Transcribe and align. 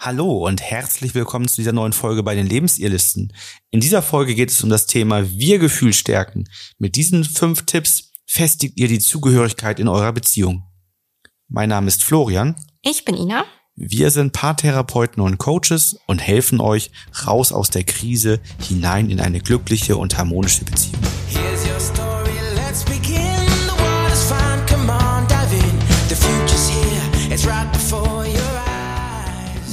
Hallo 0.00 0.46
und 0.46 0.62
herzlich 0.62 1.16
willkommen 1.16 1.48
zu 1.48 1.56
dieser 1.56 1.72
neuen 1.72 1.92
Folge 1.92 2.22
bei 2.22 2.36
den 2.36 2.46
Lebensirrlisten. 2.46 3.32
In 3.72 3.80
dieser 3.80 4.00
Folge 4.00 4.36
geht 4.36 4.48
es 4.48 4.62
um 4.62 4.70
das 4.70 4.86
Thema 4.86 5.28
Wir-Gefühl 5.28 5.92
stärken. 5.92 6.44
Mit 6.78 6.94
diesen 6.94 7.24
fünf 7.24 7.66
Tipps 7.66 8.12
festigt 8.24 8.78
ihr 8.78 8.86
die 8.86 9.00
Zugehörigkeit 9.00 9.80
in 9.80 9.88
eurer 9.88 10.12
Beziehung. 10.12 10.62
Mein 11.48 11.70
Name 11.70 11.88
ist 11.88 12.04
Florian. 12.04 12.54
Ich 12.82 13.04
bin 13.04 13.16
Ina. 13.16 13.44
Wir 13.74 14.12
sind 14.12 14.32
Paartherapeuten 14.32 15.20
und 15.20 15.38
Coaches 15.38 15.98
und 16.06 16.20
helfen 16.20 16.60
euch 16.60 16.92
raus 17.26 17.50
aus 17.50 17.68
der 17.68 17.82
Krise 17.82 18.38
hinein 18.68 19.10
in 19.10 19.18
eine 19.18 19.40
glückliche 19.40 19.96
und 19.96 20.16
harmonische 20.16 20.64
Beziehung. 20.64 21.02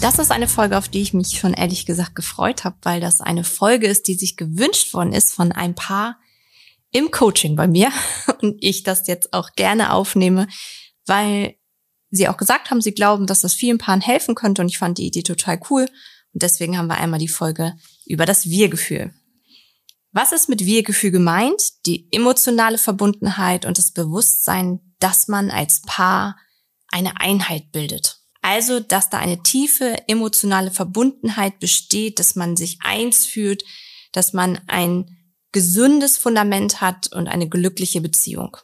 Das 0.06 0.20
ist 0.20 0.30
eine 0.30 0.48
Folge, 0.48 0.78
auf 0.78 0.88
die 0.88 1.02
ich 1.02 1.16
mich 1.16 1.40
schon 1.40 1.56
ehrlich 1.56 1.88
gesagt 1.88 2.14
gefreut 2.14 2.64
habe, 2.64 2.78
weil 2.84 3.02
das 3.02 3.22
eine 3.22 3.44
Folge 3.44 3.88
ist, 3.88 4.08
die 4.08 4.14
sich 4.14 4.38
gewünscht 4.38 4.94
worden 4.94 5.14
ist 5.14 5.34
von 5.34 5.52
ein 5.52 5.74
paar 5.74 6.20
im 6.92 7.10
Coaching 7.10 7.56
bei 7.56 7.66
mir 7.68 7.92
und 8.44 8.56
ich 8.60 8.84
das 8.84 9.08
jetzt 9.08 9.34
auch 9.34 9.54
gerne 9.56 9.92
aufnehme, 9.92 10.48
weil 11.08 11.56
sie 12.12 12.30
auch 12.30 12.38
gesagt 12.38 12.70
haben, 12.70 12.82
sie 12.82 12.94
glauben, 12.94 13.26
dass 13.26 13.42
das 13.42 13.56
vielen 13.56 13.80
Paaren 13.80 14.00
helfen 14.00 14.36
könnte 14.36 14.62
und 14.62 14.68
ich 14.68 14.78
fand 14.78 15.00
die 15.00 15.08
Idee 15.08 15.24
total 15.24 15.60
cool 15.72 15.90
und 16.34 16.44
deswegen 16.44 16.78
haben 16.78 16.86
wir 16.86 16.98
einmal 16.98 17.20
die 17.20 17.28
Folge 17.28 17.74
über 18.06 18.28
das 18.28 18.48
Wir-Gefühl. 18.48 19.12
Was 20.12 20.32
ist 20.32 20.50
mit 20.50 20.66
Wir-Gefühl 20.66 21.10
gemeint? 21.10 21.84
Die 21.88 22.08
emotionale 22.12 22.78
Verbundenheit 22.78 23.66
und 23.66 23.80
das 23.80 23.92
Bewusstsein, 23.92 24.82
dass 25.00 25.28
man 25.30 25.50
als 25.50 25.82
Paar 25.82 26.38
eine 26.92 27.20
Einheit 27.20 27.72
bildet. 27.72 28.20
Also, 28.48 28.80
dass 28.80 29.10
da 29.10 29.18
eine 29.18 29.42
tiefe 29.42 30.08
emotionale 30.08 30.70
Verbundenheit 30.70 31.60
besteht, 31.60 32.20
dass 32.20 32.36
man 32.36 32.56
sich 32.56 32.78
eins 32.84 33.26
fühlt, 33.26 33.64
dass 34.12 34.34
man 34.34 34.62
ein 34.68 35.18
gesundes 35.52 36.16
Fundament 36.18 36.80
hat 36.80 37.12
und 37.12 37.28
eine 37.28 37.50
glückliche 37.50 38.02
Beziehung. 38.02 38.56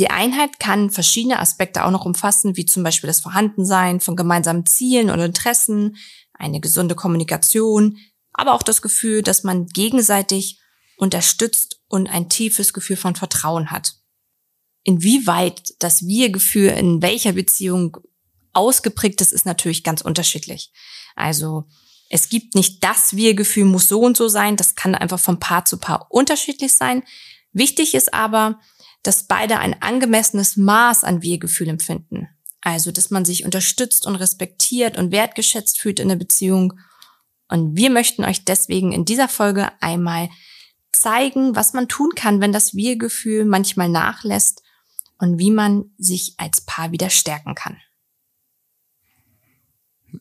Die 0.00 0.10
Einheit 0.10 0.58
kann 0.58 0.90
verschiedene 0.90 1.38
Aspekte 1.38 1.84
auch 1.84 1.92
noch 1.92 2.04
umfassen, 2.04 2.56
wie 2.56 2.66
zum 2.66 2.82
Beispiel 2.82 3.06
das 3.06 3.20
Vorhandensein 3.20 4.00
von 4.00 4.16
gemeinsamen 4.16 4.66
Zielen 4.66 5.10
und 5.10 5.20
Interessen, 5.20 5.96
eine 6.32 6.58
gesunde 6.58 6.96
Kommunikation, 6.96 7.98
aber 8.32 8.54
auch 8.54 8.64
das 8.64 8.82
Gefühl, 8.82 9.22
dass 9.22 9.44
man 9.44 9.68
gegenseitig 9.68 10.60
unterstützt 10.96 11.80
und 11.86 12.08
ein 12.08 12.28
tiefes 12.28 12.72
Gefühl 12.72 12.96
von 12.96 13.14
Vertrauen 13.14 13.70
hat. 13.70 13.92
Inwieweit 14.82 15.74
das 15.78 16.08
Wir-Gefühl 16.08 16.70
in 16.70 17.02
welcher 17.02 17.34
Beziehung 17.34 17.98
ausgeprägt 18.58 19.20
ist, 19.20 19.32
ist 19.32 19.46
natürlich 19.46 19.84
ganz 19.84 20.02
unterschiedlich. 20.02 20.72
Also 21.16 21.64
es 22.10 22.28
gibt 22.28 22.54
nicht 22.54 22.82
das 22.82 23.14
Wir-Gefühl 23.14 23.64
muss 23.64 23.88
so 23.88 24.00
und 24.00 24.16
so 24.16 24.28
sein. 24.28 24.56
Das 24.56 24.74
kann 24.74 24.94
einfach 24.94 25.20
von 25.20 25.40
Paar 25.40 25.64
zu 25.64 25.78
Paar 25.78 26.06
unterschiedlich 26.10 26.76
sein. 26.76 27.02
Wichtig 27.52 27.94
ist 27.94 28.12
aber, 28.14 28.60
dass 29.02 29.24
beide 29.24 29.58
ein 29.58 29.80
angemessenes 29.82 30.56
Maß 30.56 31.04
an 31.04 31.22
Wir-Gefühl 31.22 31.68
empfinden. 31.68 32.28
Also, 32.60 32.90
dass 32.90 33.10
man 33.10 33.24
sich 33.24 33.44
unterstützt 33.44 34.06
und 34.06 34.16
respektiert 34.16 34.98
und 34.98 35.12
wertgeschätzt 35.12 35.80
fühlt 35.80 36.00
in 36.00 36.08
der 36.08 36.16
Beziehung. 36.16 36.74
Und 37.48 37.76
wir 37.76 37.90
möchten 37.90 38.24
euch 38.24 38.44
deswegen 38.44 38.92
in 38.92 39.04
dieser 39.04 39.28
Folge 39.28 39.70
einmal 39.80 40.28
zeigen, 40.92 41.54
was 41.54 41.72
man 41.72 41.88
tun 41.88 42.10
kann, 42.16 42.40
wenn 42.40 42.52
das 42.52 42.74
Wir-Gefühl 42.74 43.44
manchmal 43.44 43.88
nachlässt 43.88 44.62
und 45.18 45.38
wie 45.38 45.50
man 45.50 45.92
sich 45.98 46.34
als 46.38 46.62
Paar 46.62 46.92
wieder 46.92 47.10
stärken 47.10 47.54
kann. 47.54 47.76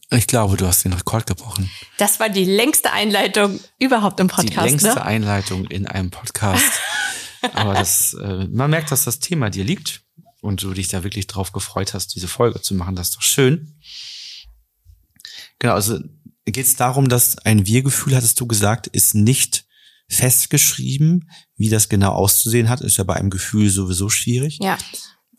Ich 0.10 0.28
glaube, 0.28 0.58
du 0.58 0.68
hast 0.68 0.84
den 0.84 0.94
Rekord 0.94 1.26
gebrochen. 1.26 1.70
Das 1.98 2.20
war 2.20 2.30
die 2.30 2.46
längste 2.46 2.92
Einleitung 2.92 3.60
überhaupt 3.80 4.20
im 4.20 4.28
Podcast. 4.28 4.66
Die 4.66 4.70
längste 4.70 4.90
ne? 4.90 5.02
Einleitung 5.02 5.66
in 5.66 5.88
einem 5.88 6.12
Podcast. 6.12 6.64
Aber 7.54 7.74
das, 7.74 8.14
äh, 8.14 8.48
man 8.48 8.70
merkt, 8.70 8.92
dass 8.92 9.06
das 9.06 9.20
Thema 9.20 9.50
dir 9.50 9.64
liegt 9.64 10.04
und 10.42 10.64
du 10.64 10.74
dich 10.74 10.88
da 10.88 11.04
wirklich 11.04 11.28
drauf 11.28 11.52
gefreut 11.52 11.94
hast, 11.94 12.16
diese 12.16 12.28
Folge 12.28 12.62
zu 12.62 12.74
machen. 12.74 12.96
Das 12.96 13.10
ist 13.10 13.18
doch 13.18 13.22
schön. 13.22 13.80
Genau, 15.60 15.74
also 15.74 16.00
geht 16.46 16.66
es 16.66 16.76
darum, 16.76 17.10
dass 17.10 17.38
ein 17.40 17.66
Wir-Gefühl, 17.66 18.16
hattest 18.16 18.40
du 18.40 18.48
gesagt, 18.48 18.88
ist 18.88 19.16
nicht 19.16 19.66
festgeschrieben, 20.10 21.30
wie 21.56 21.70
das 21.70 21.90
genau 21.90 22.14
auszusehen 22.14 22.70
hat. 22.70 22.82
Ist 22.82 22.98
ja 22.98 23.04
bei 23.04 23.16
einem 23.16 23.30
Gefühl 23.30 23.70
sowieso 23.70 24.10
schwierig. 24.10 24.60
Ja. 24.62 24.78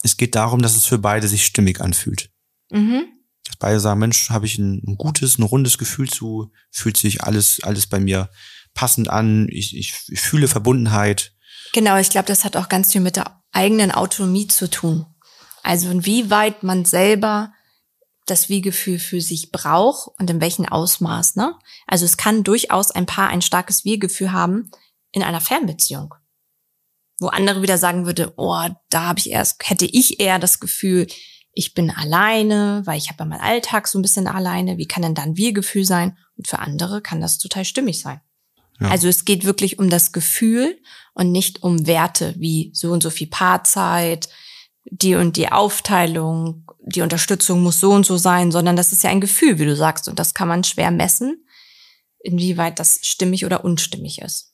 Es 0.03 0.17
geht 0.17 0.35
darum, 0.35 0.63
dass 0.63 0.77
es 0.77 0.87
für 0.87 0.99
beide 0.99 1.29
sich 1.29 1.45
stimmig 1.45 1.81
anfühlt. 1.81 2.31
Mhm 2.71 3.18
beide 3.59 3.81
sagen, 3.81 4.01
Mensch, 4.01 4.31
habe 4.31 4.47
ich 4.47 4.59
ein, 4.59 4.83
ein, 4.87 4.97
gutes, 4.97 5.39
ein 5.39 5.43
rundes 5.43 5.79
Gefühl 5.79 6.09
zu, 6.09 6.51
fühlt 6.71 6.97
sich 6.97 7.25
alles, 7.25 7.61
alles 7.63 7.87
bei 7.87 8.01
mir 8.01 8.31
passend 8.75 9.11
an, 9.11 9.49
ich, 9.51 9.77
ich, 9.77 9.95
ich 10.09 10.21
fühle 10.21 10.49
Verbundenheit. 10.49 11.35
Genau, 11.73 11.97
ich 11.99 12.11
glaube, 12.11 12.27
das 12.27 12.45
hat 12.45 12.57
auch 12.57 12.69
ganz 12.69 12.93
viel 12.93 13.01
mit 13.01 13.17
der 13.17 13.43
eigenen 13.53 13.91
Autonomie 13.91 14.47
zu 14.47 14.71
tun. 14.71 15.07
Also 15.63 15.91
inwieweit 15.91 16.63
man 16.63 16.85
selber 16.85 17.53
das 18.27 18.49
Wir-Gefühl 18.49 18.99
für 18.99 19.21
sich 19.21 19.51
braucht 19.51 20.09
und 20.19 20.31
in 20.31 20.41
welchem 20.41 20.67
Ausmaß. 20.67 21.37
Ne? 21.37 21.55
Also 21.87 22.05
es 22.05 22.17
kann 22.17 22.45
durchaus 22.45 22.91
ein 22.91 23.07
Paar 23.07 23.29
ein 23.29 23.43
starkes 23.43 23.85
Wir-Gefühl 23.85 24.33
haben 24.33 24.71
in 25.13 25.23
einer 25.23 25.41
Fernbeziehung. 25.41 26.15
Wo 27.19 27.29
andere 27.29 27.63
wieder 27.63 27.79
sagen 27.79 28.07
würde, 28.07 28.33
oh, 28.37 28.69
da 28.91 29.07
habe 29.07 29.19
ich 29.19 29.31
erst, 29.31 29.69
hätte 29.69 29.87
ich 29.87 30.21
eher 30.21 30.39
das 30.39 30.61
Gefühl, 30.61 31.07
ich 31.59 31.75
bin 31.75 31.91
alleine, 31.91 32.83
weil 32.85 32.99
ich 32.99 33.09
habe 33.09 33.19
ja 33.19 33.25
meinen 33.25 33.41
Alltag 33.41 33.89
so 33.89 33.99
ein 33.99 34.03
bisschen 34.03 34.29
alleine. 34.29 34.79
Wie 34.79 34.87
kann 34.87 35.03
denn 35.03 35.17
dann 35.17 35.37
Wir-Gefühl 35.37 35.85
sein? 35.85 36.17
Und 36.37 36.47
für 36.47 36.61
andere 36.61 37.03
kann 37.03 37.21
das 37.21 37.39
total 37.39 37.65
stimmig 37.65 38.01
sein. 38.01 38.21
Ja. 38.81 38.91
Also 38.91 39.09
es 39.09 39.25
geht 39.25 39.45
wirklich 39.45 39.81
um 39.81 39.91
das 39.91 40.13
Gefühl 40.13 40.81
und 41.15 41.33
nicht 41.33 41.65
um 41.65 41.89
Werte 41.89 42.37
wie 42.39 42.71
so 42.75 42.93
und 42.93 43.03
so 43.03 43.11
viel 43.11 43.27
Paarzeit, 43.27 44.29
die 44.85 45.17
und 45.17 45.37
die 45.37 45.51
Aufteilung, 45.51 46.65
die 46.81 47.03
Unterstützung 47.03 47.61
muss 47.65 47.81
so 47.81 47.91
und 47.91 48.07
so 48.07 48.19
sein, 48.19 48.53
sondern 48.53 48.77
das 48.77 48.93
ist 48.93 49.03
ja 49.03 49.11
ein 49.11 49.21
Gefühl, 49.21 49.59
wie 49.59 49.65
du 49.65 49.75
sagst. 49.75 50.07
Und 50.07 50.21
das 50.21 50.35
kann 50.35 50.47
man 50.47 50.63
schwer 50.63 50.93
messen, 50.93 51.45
inwieweit 52.21 52.79
das 52.79 53.01
stimmig 53.03 53.45
oder 53.45 53.65
unstimmig 53.65 54.21
ist. 54.23 54.48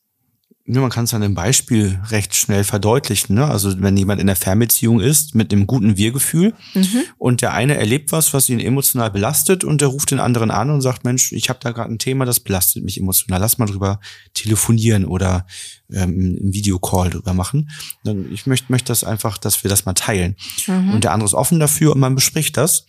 Ja, 0.67 0.81
man 0.81 0.89
kann 0.89 1.05
es 1.05 1.13
an 1.13 1.21
dem 1.21 1.35
Beispiel 1.35 2.01
recht 2.09 2.35
schnell 2.35 2.65
verdeutlichen. 2.65 3.35
Ne? 3.35 3.45
Also 3.45 3.83
wenn 3.83 3.99
jemand 3.99 4.19
in 4.19 4.27
der 4.27 4.37
Fernbeziehung 4.37 4.99
ist 4.99 5.35
mit 5.35 5.53
einem 5.53 5.67
guten 5.67 5.99
Wir-Gefühl 5.99 6.55
mhm. 6.73 7.03
und 7.19 7.43
der 7.43 7.53
eine 7.53 7.77
erlebt 7.77 8.13
was, 8.13 8.33
was 8.33 8.49
ihn 8.49 8.61
emotional 8.61 9.11
belastet 9.11 9.63
und 9.63 9.83
der 9.83 9.89
ruft 9.89 10.11
den 10.11 10.21
anderen 10.21 10.51
an 10.51 10.71
und 10.71 10.81
sagt, 10.81 11.05
Mensch, 11.05 11.33
ich 11.33 11.51
habe 11.51 11.59
da 11.61 11.73
gerade 11.73 11.93
ein 11.93 11.99
Thema, 11.99 12.25
das 12.25 12.41
belastet 12.41 12.83
mich 12.83 12.99
emotional. 12.99 13.41
Lass 13.41 13.59
mal 13.59 13.67
drüber 13.67 14.01
telefonieren 14.33 15.05
oder 15.05 15.47
ähm, 15.93 16.39
einen 16.41 16.53
Videocall 16.55 17.11
drüber 17.11 17.35
machen. 17.35 17.69
Dann 18.03 18.33
ich 18.33 18.47
möchte 18.47 18.73
möchte 18.73 18.89
das 18.89 19.05
einfach, 19.05 19.37
dass 19.37 19.65
wir 19.65 19.69
das 19.69 19.85
mal 19.85 19.93
teilen. 19.93 20.35
Mhm. 20.67 20.95
Und 20.95 21.05
der 21.05 21.13
andere 21.13 21.27
ist 21.27 21.35
offen 21.35 21.61
dafür 21.61 21.93
und 21.93 22.01
man 22.01 22.15
bespricht 22.15 22.57
das. 22.57 22.87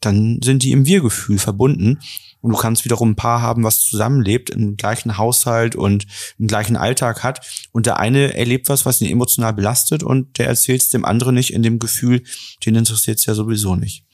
Dann 0.00 0.40
sind 0.42 0.62
die 0.62 0.72
im 0.72 0.86
Wir-Gefühl 0.86 1.38
verbunden 1.38 1.98
und 2.40 2.52
du 2.52 2.56
kannst 2.56 2.84
wiederum 2.84 3.10
ein 3.10 3.16
Paar 3.16 3.42
haben, 3.42 3.64
was 3.64 3.82
zusammenlebt, 3.82 4.50
im 4.50 4.76
gleichen 4.76 5.18
Haushalt 5.18 5.74
und 5.76 6.06
im 6.38 6.46
gleichen 6.46 6.76
Alltag 6.76 7.22
hat. 7.22 7.46
Und 7.72 7.86
der 7.86 7.98
eine 7.98 8.34
erlebt 8.34 8.68
was, 8.68 8.86
was 8.86 9.00
ihn 9.00 9.10
emotional 9.10 9.52
belastet 9.52 10.02
und 10.02 10.38
der 10.38 10.46
erzählt 10.46 10.82
es 10.82 10.90
dem 10.90 11.04
anderen 11.04 11.34
nicht 11.34 11.52
in 11.52 11.62
dem 11.62 11.78
Gefühl, 11.78 12.22
den 12.64 12.76
interessiert 12.76 13.18
es 13.18 13.26
ja 13.26 13.34
sowieso 13.34 13.74
nicht. 13.74 14.04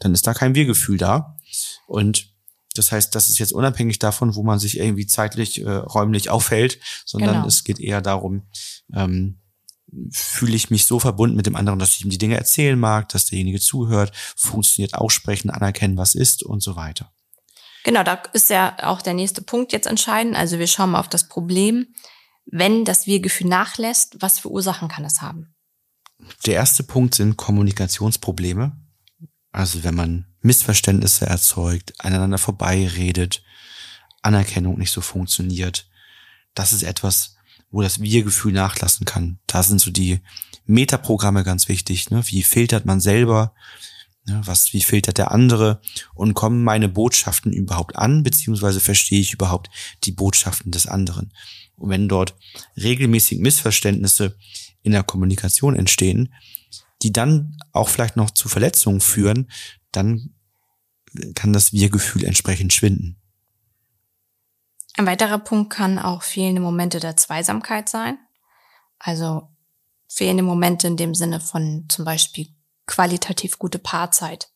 Dann 0.00 0.12
ist 0.12 0.26
da 0.26 0.34
kein 0.34 0.54
Wir-Gefühl 0.54 0.98
da. 0.98 1.36
Und 1.86 2.28
das 2.74 2.92
heißt, 2.92 3.14
das 3.14 3.28
ist 3.28 3.38
jetzt 3.38 3.52
unabhängig 3.52 3.98
davon, 3.98 4.34
wo 4.34 4.42
man 4.42 4.58
sich 4.58 4.78
irgendwie 4.78 5.06
zeitlich, 5.06 5.60
äh, 5.60 5.70
räumlich 5.70 6.30
aufhält, 6.30 6.78
sondern 7.04 7.34
genau. 7.34 7.46
es 7.46 7.64
geht 7.64 7.80
eher 7.80 8.00
darum, 8.00 8.42
ähm, 8.94 9.40
fühle 10.10 10.54
ich 10.54 10.70
mich 10.70 10.84
so 10.84 11.00
verbunden 11.00 11.36
mit 11.36 11.46
dem 11.46 11.56
anderen, 11.56 11.78
dass 11.78 11.96
ich 11.96 12.04
ihm 12.04 12.10
die 12.10 12.18
Dinge 12.18 12.36
erzählen 12.36 12.78
mag, 12.78 13.08
dass 13.08 13.24
derjenige 13.26 13.58
zuhört, 13.58 14.12
funktioniert 14.36 14.94
aussprechen, 14.94 15.50
anerkennen, 15.50 15.96
was 15.96 16.14
ist 16.14 16.42
und 16.42 16.62
so 16.62 16.76
weiter. 16.76 17.10
Genau, 17.88 18.02
da 18.02 18.22
ist 18.34 18.50
ja 18.50 18.76
auch 18.82 19.00
der 19.00 19.14
nächste 19.14 19.40
Punkt 19.40 19.72
jetzt 19.72 19.86
entscheidend. 19.86 20.36
Also 20.36 20.58
wir 20.58 20.66
schauen 20.66 20.90
mal 20.90 21.00
auf 21.00 21.08
das 21.08 21.26
Problem. 21.26 21.94
Wenn 22.44 22.84
das 22.84 23.06
Wir-Gefühl 23.06 23.46
nachlässt, 23.48 24.18
was 24.20 24.40
für 24.40 24.50
Ursachen 24.50 24.88
kann 24.88 25.06
es 25.06 25.22
haben? 25.22 25.54
Der 26.44 26.52
erste 26.52 26.82
Punkt 26.82 27.14
sind 27.14 27.38
Kommunikationsprobleme. 27.38 28.76
Also 29.52 29.84
wenn 29.84 29.94
man 29.94 30.26
Missverständnisse 30.42 31.24
erzeugt, 31.24 31.94
aneinander 31.96 32.36
vorbeiredet, 32.36 33.42
Anerkennung 34.20 34.76
nicht 34.76 34.90
so 34.90 35.00
funktioniert. 35.00 35.88
Das 36.52 36.74
ist 36.74 36.82
etwas, 36.82 37.36
wo 37.70 37.80
das 37.80 38.02
Wir-Gefühl 38.02 38.52
nachlassen 38.52 39.06
kann. 39.06 39.38
Da 39.46 39.62
sind 39.62 39.80
so 39.80 39.90
die 39.90 40.20
Metaprogramme 40.66 41.42
ganz 41.42 41.68
wichtig. 41.68 42.10
Ne? 42.10 42.22
Wie 42.26 42.42
filtert 42.42 42.84
man 42.84 43.00
selber? 43.00 43.54
Ne, 44.28 44.42
was, 44.44 44.74
wie 44.74 44.82
filtert 44.82 45.16
der 45.16 45.30
andere 45.30 45.80
und 46.14 46.34
kommen 46.34 46.62
meine 46.62 46.88
Botschaften 46.88 47.52
überhaupt 47.52 47.96
an, 47.96 48.22
beziehungsweise 48.22 48.78
verstehe 48.78 49.20
ich 49.20 49.32
überhaupt 49.32 49.70
die 50.04 50.12
Botschaften 50.12 50.70
des 50.70 50.86
anderen? 50.86 51.32
Und 51.76 51.88
wenn 51.88 52.08
dort 52.08 52.34
regelmäßig 52.76 53.38
Missverständnisse 53.38 54.36
in 54.82 54.92
der 54.92 55.02
Kommunikation 55.02 55.76
entstehen, 55.76 56.34
die 57.02 57.12
dann 57.12 57.56
auch 57.72 57.88
vielleicht 57.88 58.16
noch 58.16 58.30
zu 58.30 58.48
Verletzungen 58.48 59.00
führen, 59.00 59.50
dann 59.92 60.34
kann 61.34 61.54
das 61.54 61.72
Wir-Gefühl 61.72 62.24
entsprechend 62.24 62.74
schwinden. 62.74 63.16
Ein 64.98 65.06
weiterer 65.06 65.38
Punkt 65.38 65.72
kann 65.72 65.98
auch 65.98 66.22
fehlende 66.22 66.60
Momente 66.60 67.00
der 67.00 67.16
Zweisamkeit 67.16 67.88
sein. 67.88 68.18
Also 68.98 69.48
fehlende 70.06 70.42
Momente 70.42 70.86
in 70.86 70.96
dem 70.96 71.14
Sinne 71.14 71.40
von 71.40 71.86
zum 71.88 72.04
Beispiel 72.04 72.48
qualitativ 72.88 73.58
gute 73.58 73.78
Paarzeit. 73.78 74.48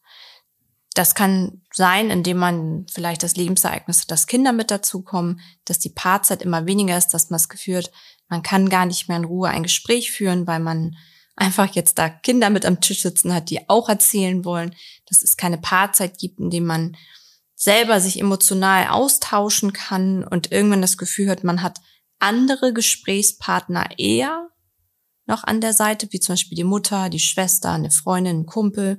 Das 0.94 1.14
kann 1.14 1.62
sein, 1.72 2.10
indem 2.10 2.38
man 2.38 2.86
vielleicht 2.92 3.22
das 3.22 3.36
Lebensereignis 3.36 4.02
hat, 4.02 4.10
dass 4.10 4.26
Kinder 4.26 4.52
mit 4.52 4.70
dazukommen, 4.70 5.40
dass 5.64 5.78
die 5.78 5.90
Paarzeit 5.90 6.42
immer 6.42 6.66
weniger 6.66 6.98
ist, 6.98 7.08
dass 7.08 7.30
man 7.30 7.38
das 7.38 7.48
Gefühl 7.48 7.78
hat, 7.78 7.92
man 8.28 8.42
kann 8.42 8.68
gar 8.68 8.86
nicht 8.86 9.08
mehr 9.08 9.16
in 9.16 9.24
Ruhe 9.24 9.48
ein 9.48 9.62
Gespräch 9.62 10.10
führen, 10.10 10.46
weil 10.46 10.60
man 10.60 10.96
einfach 11.36 11.74
jetzt 11.74 11.98
da 11.98 12.08
Kinder 12.08 12.50
mit 12.50 12.66
am 12.66 12.80
Tisch 12.80 13.02
sitzen 13.02 13.32
hat, 13.32 13.48
die 13.48 13.68
auch 13.70 13.88
erzählen 13.88 14.44
wollen, 14.44 14.74
dass 15.06 15.22
es 15.22 15.36
keine 15.36 15.58
Paarzeit 15.58 16.18
gibt, 16.18 16.40
in 16.40 16.50
dem 16.50 16.66
man 16.66 16.96
selber 17.54 18.00
sich 18.00 18.20
emotional 18.20 18.88
austauschen 18.88 19.72
kann 19.72 20.24
und 20.24 20.52
irgendwann 20.52 20.82
das 20.82 20.98
Gefühl 20.98 21.30
hat, 21.30 21.44
man 21.44 21.62
hat 21.62 21.80
andere 22.18 22.72
Gesprächspartner 22.72 23.98
eher 23.98 24.48
noch 25.26 25.44
an 25.44 25.60
der 25.60 25.72
Seite, 25.72 26.08
wie 26.10 26.20
zum 26.20 26.34
Beispiel 26.34 26.56
die 26.56 26.64
Mutter, 26.64 27.08
die 27.08 27.18
Schwester, 27.18 27.72
eine 27.72 27.90
Freundin, 27.90 28.40
ein 28.40 28.46
Kumpel 28.46 28.98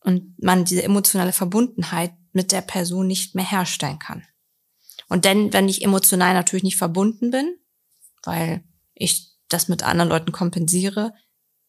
und 0.00 0.42
man 0.42 0.64
diese 0.64 0.82
emotionale 0.82 1.32
Verbundenheit 1.32 2.12
mit 2.32 2.52
der 2.52 2.60
Person 2.60 3.06
nicht 3.06 3.34
mehr 3.34 3.48
herstellen 3.48 3.98
kann. 3.98 4.24
Und 5.08 5.24
denn, 5.24 5.52
wenn 5.52 5.68
ich 5.68 5.82
emotional 5.82 6.34
natürlich 6.34 6.62
nicht 6.62 6.76
verbunden 6.76 7.30
bin, 7.30 7.56
weil 8.22 8.62
ich 8.94 9.32
das 9.48 9.68
mit 9.68 9.82
anderen 9.82 10.08
Leuten 10.08 10.32
kompensiere, 10.32 11.12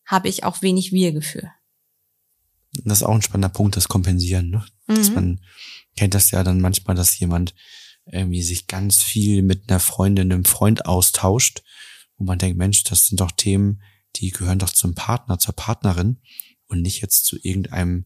habe 0.05 0.29
ich 0.29 0.43
auch 0.43 0.61
wenig 0.61 0.91
Wir-Gefühl. 0.91 1.51
Das 2.83 2.99
ist 2.99 3.03
auch 3.03 3.15
ein 3.15 3.21
spannender 3.21 3.49
Punkt, 3.49 3.75
das 3.75 3.87
Kompensieren. 3.87 4.49
Ne? 4.49 4.65
Mhm. 4.87 4.95
Dass 4.95 5.11
man 5.11 5.41
kennt 5.97 6.13
das 6.13 6.31
ja 6.31 6.43
dann 6.43 6.61
manchmal, 6.61 6.95
dass 6.95 7.19
jemand 7.19 7.53
irgendwie 8.05 8.43
sich 8.43 8.67
ganz 8.67 9.01
viel 9.01 9.41
mit 9.41 9.69
einer 9.69 9.79
Freundin, 9.79 10.31
einem 10.31 10.45
Freund 10.45 10.85
austauscht, 10.85 11.63
wo 12.21 12.25
man 12.25 12.37
denkt, 12.37 12.55
Mensch, 12.55 12.83
das 12.83 13.07
sind 13.07 13.19
doch 13.19 13.31
Themen, 13.31 13.81
die 14.17 14.29
gehören 14.29 14.59
doch 14.59 14.69
zum 14.69 14.93
Partner, 14.93 15.39
zur 15.39 15.55
Partnerin 15.55 16.21
und 16.67 16.83
nicht 16.83 17.01
jetzt 17.01 17.25
zu 17.25 17.35
irgendeinem 17.41 18.05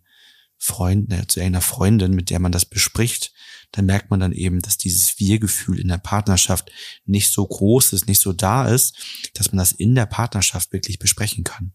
Freund, 0.58 1.12
äh, 1.12 1.28
zu 1.28 1.42
irgendeiner 1.42 1.62
Freundin, 1.62 2.14
mit 2.14 2.30
der 2.30 2.40
man 2.40 2.54
das 2.54 2.64
bespricht, 2.64 3.34
dann 3.74 3.86
merkt 3.86 4.12
man 4.12 4.22
dann 4.22 4.32
eben, 4.32 4.62
dass 4.62 4.78
dieses 4.78 5.20
Wir-Gefühl 5.20 5.82
in 5.82 5.90
der 5.90 5.98
Partnerschaft 5.98 6.72
nicht 7.04 7.30
so 7.30 7.46
groß 7.46 7.92
ist, 7.92 8.08
nicht 8.08 8.22
so 8.22 8.32
da 8.32 8.70
ist, 8.70 8.96
dass 9.34 9.52
man 9.52 9.58
das 9.58 9.74
in 9.74 9.96
der 9.96 10.06
Partnerschaft 10.06 10.72
wirklich 10.72 10.98
besprechen 10.98 11.44
kann. 11.44 11.74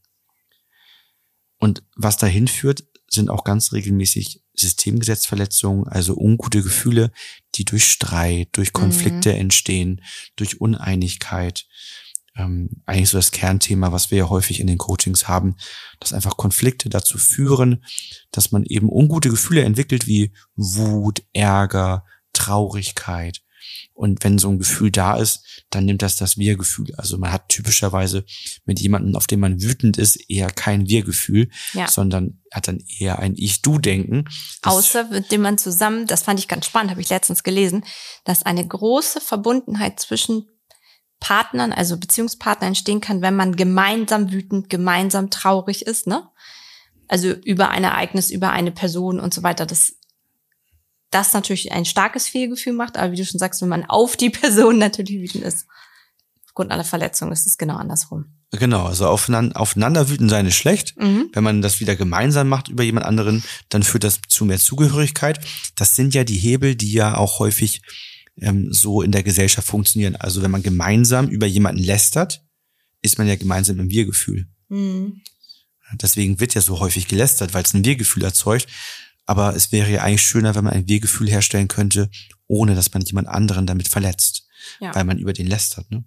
Und 1.59 1.83
was 1.95 2.17
dahin 2.17 2.49
führt, 2.49 2.85
sind 3.07 3.29
auch 3.29 3.45
ganz 3.45 3.75
regelmäßig 3.75 4.43
Systemgesetzverletzungen, 4.55 5.87
also 5.89 6.17
ungute 6.17 6.63
Gefühle, 6.63 7.13
die 7.57 7.67
durch 7.67 7.85
Streit, 7.85 8.49
durch 8.53 8.73
Konflikte 8.73 9.35
mhm. 9.35 9.41
entstehen, 9.41 10.03
durch 10.37 10.59
Uneinigkeit, 10.59 11.67
ähm, 12.37 12.83
eigentlich 12.87 13.11
so 13.11 13.19
das 13.19 13.33
Kernthema, 13.33 13.93
was 13.93 14.11
wir 14.11 14.19
ja 14.19 14.29
häufig 14.29 14.61
in 14.61 14.67
den 14.67 14.79
Coachings 14.79 15.29
haben, 15.29 15.57
dass 15.99 16.13
einfach 16.13 16.37
Konflikte 16.37 16.89
dazu 16.89 17.19
führen, 17.19 17.85
dass 18.31 18.53
man 18.53 18.65
eben 18.65 18.89
ungute 18.89 19.31
Gefühle 19.31 19.63
entwickelt 19.63 20.07
wie 20.07 20.33
Wut, 20.55 21.23
Ärger, 21.33 22.05
Traurigkeit. 22.33 23.41
Und 23.93 24.25
wenn 24.25 24.39
so 24.39 24.49
ein 24.49 24.59
Gefühl 24.59 24.91
da 24.91 25.17
ist, 25.17 25.65
dann 25.69 25.85
nimmt 25.85 26.01
das 26.03 26.17
das 26.17 26.39
Wir-Gefühl. 26.39 26.95
Also 26.97 27.19
man 27.19 27.33
hat 27.33 27.49
typischerweise 27.49 28.25
mit 28.65 28.81
jemandem, 28.81 29.15
auf 29.17 29.27
den 29.27 29.41
man 29.41 29.61
wütend 29.61 29.99
ist, 29.99 30.17
eher 30.31 30.49
kein 30.49 30.89
Wir-Gefühl, 30.89 31.51
ja. 31.75 31.87
sondern 31.87 32.41
hat 32.51 32.69
dann 32.69 32.83
eher 32.99 33.19
ein 33.19 33.35
Ich-Du-Denken. 33.37 34.25
Außer 34.63 35.05
mit 35.05 35.31
dem 35.31 35.43
man 35.43 35.59
zusammen, 35.59 36.07
das 36.07 36.23
fand 36.23 36.41
ich 36.41 36.49
ganz 36.49 36.67
spannend, 36.67 36.91
habe 36.91 37.03
ich 37.03 37.11
letztens 37.11 37.43
gelesen, 37.43 37.85
dass 38.25 38.43
eine 38.45 38.67
große 38.67 39.21
Verbundenheit 39.21 40.01
zwischen 40.01 40.49
Partnern, 41.21 41.73
also 41.73 41.99
Beziehungspartnern 41.99 42.69
entstehen 42.69 43.01
kann, 43.01 43.23
wenn 43.23 43.37
man 43.37 43.55
gemeinsam 43.55 44.33
wütend, 44.33 44.71
gemeinsam 44.71 45.31
traurig 45.31 45.87
ist, 45.87 46.07
ne? 46.07 46.29
Also 47.07 47.31
über 47.31 47.71
ein 47.71 47.85
Ereignis, 47.85 48.31
über 48.31 48.51
eine 48.51 48.73
Person 48.73 49.21
und 49.21 49.35
so 49.35 49.43
weiter. 49.43 49.67
Das, 49.67 49.95
das 51.11 51.33
natürlich 51.33 51.73
ein 51.73 51.85
starkes 51.85 52.29
Fehlgefühl 52.29 52.73
macht, 52.73 52.97
aber 52.97 53.13
wie 53.13 53.17
du 53.17 53.25
schon 53.25 53.39
sagst, 53.39 53.61
wenn 53.63 53.69
man 53.69 53.85
auf 53.85 54.17
die 54.17 54.31
Person 54.31 54.79
natürlich 54.79 55.21
wütend 55.21 55.45
ist, 55.45 55.67
aufgrund 56.47 56.73
aller 56.73 56.85
Verletzungen, 56.85 57.33
ist 57.33 57.47
es 57.47 57.59
genau 57.59 57.77
andersrum. 57.77 58.27
Genau, 58.53 58.87
also 58.87 59.07
aufeinander, 59.07 59.61
aufeinander 59.61 60.09
wüten 60.09 60.29
sein 60.29 60.47
ist 60.47 60.57
schlecht. 60.57 60.97
Mhm. 60.99 61.31
Wenn 61.33 61.45
man 61.45 61.63
das 61.63 61.79
wieder 61.79 61.95
gemeinsam 61.95 62.49
macht 62.49 62.69
über 62.69 62.83
jemand 62.83 63.07
anderen, 63.07 63.45
dann 63.69 63.85
führt 63.85 64.03
das 64.03 64.21
zu 64.27 64.45
mehr 64.45 64.59
Zugehörigkeit. 64.59 65.39
Das 65.77 65.95
sind 65.95 66.15
ja 66.15 66.25
die 66.25 66.37
Hebel, 66.37 66.75
die 66.75 66.93
ja 66.93 67.17
auch 67.17 67.39
häufig 67.39 67.83
ähm, 68.37 68.73
so 68.73 69.03
in 69.03 69.13
der 69.13 69.23
Gesellschaft 69.23 69.69
funktionieren. 69.69 70.17
Also 70.17 70.43
wenn 70.43 70.51
man 70.51 70.63
gemeinsam 70.63 71.29
über 71.29 71.47
jemanden 71.47 71.83
lästert, 71.83 72.45
ist 73.03 73.19
man 73.19 73.27
ja 73.27 73.37
gemeinsam 73.37 73.79
im 73.81 73.91
Wir-Gefühl. 73.91 74.47
Mhm. 74.69 75.23
Deswegen 75.95 76.39
wird 76.39 76.55
ja 76.55 76.61
so 76.61 76.81
häufig 76.81 77.09
gelästert, 77.09 77.55
weil 77.55 77.65
es 77.65 77.75
ein 77.75 77.85
Wir-Gefühl 77.85 78.25
erzeugt. 78.25 78.69
Aber 79.27 79.55
es 79.55 79.73
wäre 79.73 79.91
ja 79.91 80.03
eigentlich 80.03 80.23
schöner, 80.23 80.55
wenn 80.55 80.65
man 80.65 80.73
ein 80.73 80.89
Wir-Gefühl 80.89 81.29
herstellen 81.29 81.69
könnte, 81.69 82.11
ohne 82.47 82.75
dass 82.75 82.93
man 82.93 83.03
jemand 83.03 83.29
anderen 83.29 83.67
damit 83.67 83.89
verletzt, 83.89 84.47
ja. 84.81 84.95
weil 84.95 85.05
man 85.05 85.19
über 85.19 85.33
den 85.33 85.47
lästert. 85.47 85.91
Ne? 85.91 86.05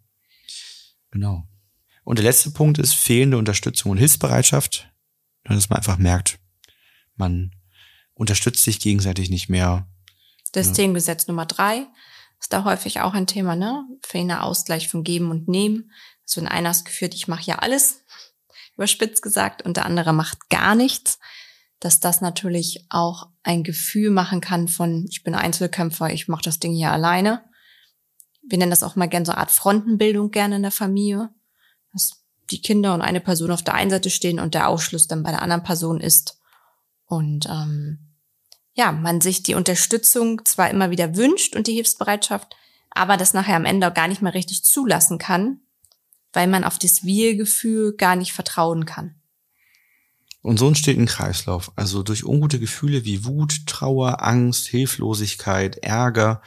Genau. 1.11 1.47
Und 2.03 2.19
der 2.19 2.25
letzte 2.25 2.51
Punkt 2.51 2.79
ist 2.79 2.93
fehlende 2.93 3.37
Unterstützung 3.37 3.91
und 3.91 3.97
Hilfsbereitschaft. 3.97 4.89
Dass 5.45 5.69
man 5.69 5.77
einfach 5.77 5.97
merkt, 5.97 6.39
man 7.15 7.51
unterstützt 8.13 8.63
sich 8.63 8.79
gegenseitig 8.79 9.29
nicht 9.29 9.49
mehr. 9.49 9.87
Systemgesetz 10.53 11.27
Nummer 11.27 11.45
drei 11.45 11.87
ist 12.43 12.51
da 12.51 12.65
häufig 12.65 12.99
auch 12.99 13.13
ein 13.13 13.25
Thema, 13.25 13.55
ne? 13.55 13.85
Fehlender 14.01 14.43
Ausgleich 14.43 14.89
von 14.89 15.05
Geben 15.05 15.31
und 15.31 15.47
Nehmen. 15.47 15.91
Also 16.25 16.41
wenn 16.41 16.49
einer 16.49 16.71
das 16.71 16.83
Gefühl 16.83 17.07
hat, 17.07 17.15
ich 17.15 17.29
mache 17.29 17.45
ja 17.45 17.59
alles, 17.59 18.03
überspitzt 18.75 19.21
gesagt, 19.21 19.61
und 19.61 19.77
der 19.77 19.85
andere 19.85 20.11
macht 20.11 20.49
gar 20.49 20.75
nichts, 20.75 21.19
dass 21.79 22.01
das 22.01 22.19
natürlich 22.19 22.85
auch 22.89 23.29
ein 23.43 23.63
Gefühl 23.63 24.11
machen 24.11 24.41
kann 24.41 24.67
von, 24.67 25.05
ich 25.09 25.23
bin 25.23 25.35
Einzelkämpfer, 25.35 26.11
ich 26.11 26.27
mache 26.27 26.43
das 26.43 26.59
Ding 26.59 26.73
hier 26.73 26.91
alleine. 26.91 27.45
Wir 28.45 28.57
nennen 28.57 28.71
das 28.71 28.83
auch 28.83 28.97
mal 28.97 29.07
gerne 29.07 29.25
so 29.25 29.31
eine 29.31 29.39
Art 29.39 29.51
Frontenbildung 29.51 30.29
gerne 30.29 30.57
in 30.57 30.63
der 30.63 30.71
Familie, 30.71 31.29
dass 31.93 32.25
die 32.51 32.61
Kinder 32.61 32.93
und 32.93 33.01
eine 33.01 33.21
Person 33.21 33.51
auf 33.51 33.63
der 33.63 33.75
einen 33.75 33.89
Seite 33.89 34.09
stehen 34.09 34.41
und 34.41 34.53
der 34.53 34.67
Ausschluss 34.67 35.07
dann 35.07 35.23
bei 35.23 35.31
der 35.31 35.41
anderen 35.41 35.63
Person 35.63 36.01
ist. 36.01 36.41
Und 37.05 37.45
ähm, 37.45 38.12
ja, 38.73 38.91
man 38.91 39.21
sich 39.21 39.43
die 39.43 39.55
Unterstützung 39.55 40.43
zwar 40.45 40.69
immer 40.69 40.89
wieder 40.91 41.15
wünscht 41.15 41.55
und 41.55 41.67
die 41.67 41.73
Hilfsbereitschaft, 41.73 42.55
aber 42.89 43.17
das 43.17 43.33
nachher 43.33 43.55
am 43.55 43.65
Ende 43.65 43.87
auch 43.87 43.93
gar 43.93 44.07
nicht 44.07 44.21
mehr 44.21 44.33
richtig 44.33 44.63
zulassen 44.63 45.17
kann, 45.17 45.59
weil 46.31 46.47
man 46.47 46.63
auf 46.63 46.79
das 46.79 47.03
Wir-Gefühl 47.03 47.95
gar 47.95 48.15
nicht 48.15 48.33
vertrauen 48.33 48.85
kann. 48.85 49.15
Und 50.41 50.59
so 50.59 50.67
entsteht 50.67 50.97
ein 50.97 51.05
Kreislauf. 51.05 51.71
Also 51.77 52.03
durch 52.03 52.25
ungute 52.25 52.59
Gefühle 52.59 53.05
wie 53.05 53.23
Wut, 53.23 53.65
Trauer, 53.65 54.21
Angst, 54.23 54.67
Hilflosigkeit, 54.67 55.77
Ärger 55.77 56.41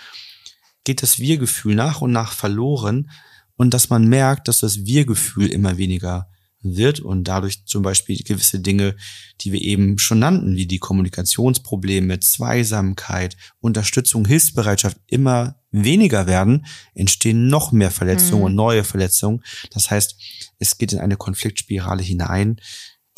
geht 0.85 1.03
das 1.03 1.19
Wir-Gefühl 1.19 1.75
nach 1.75 2.03
und 2.03 2.12
nach 2.12 2.33
verloren 2.33 3.11
und 3.57 3.73
dass 3.73 3.89
man 3.89 4.07
merkt, 4.07 4.49
dass 4.49 4.61
das 4.61 4.85
Wir-Gefühl 4.85 5.49
immer 5.49 5.79
weniger 5.79 6.31
wird 6.63 7.01
und 7.01 7.25
dadurch 7.25 7.65
zum 7.67 7.83
Beispiel 7.83 8.23
gewisse 8.23 8.61
Dinge, 8.61 8.97
die 9.41 9.53
wir 9.53 9.61
eben 9.61 9.99
schon 9.99 10.19
nannten, 10.19 10.57
wie 10.57 10.67
die 10.67 10.79
Kommunikationsprobleme, 10.79 12.21
Zweisamkeit, 12.21 13.37
Unterstützung, 13.61 14.27
Hilfsbereitschaft 14.27 14.99
immer 15.07 15.61
weniger 15.71 16.27
werden, 16.27 16.67
entstehen 16.95 17.49
noch 17.49 17.73
mehr 17.73 17.91
Verletzungen 17.91 18.41
mhm. 18.41 18.47
und 18.47 18.55
neue 18.55 18.85
Verletzungen. 18.85 19.43
Das 19.71 19.91
heißt, 19.91 20.17
es 20.59 20.79
geht 20.79 20.93
in 20.93 20.99
eine 20.99 21.17
Konfliktspirale 21.17 22.03
hinein, 22.03 22.61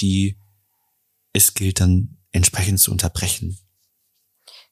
die 0.01 0.39
es 1.33 1.55
gilt 1.55 1.81
dann 1.81 2.19
entsprechend 2.33 2.81
zu 2.81 2.91
unterbrechen. 2.91 3.59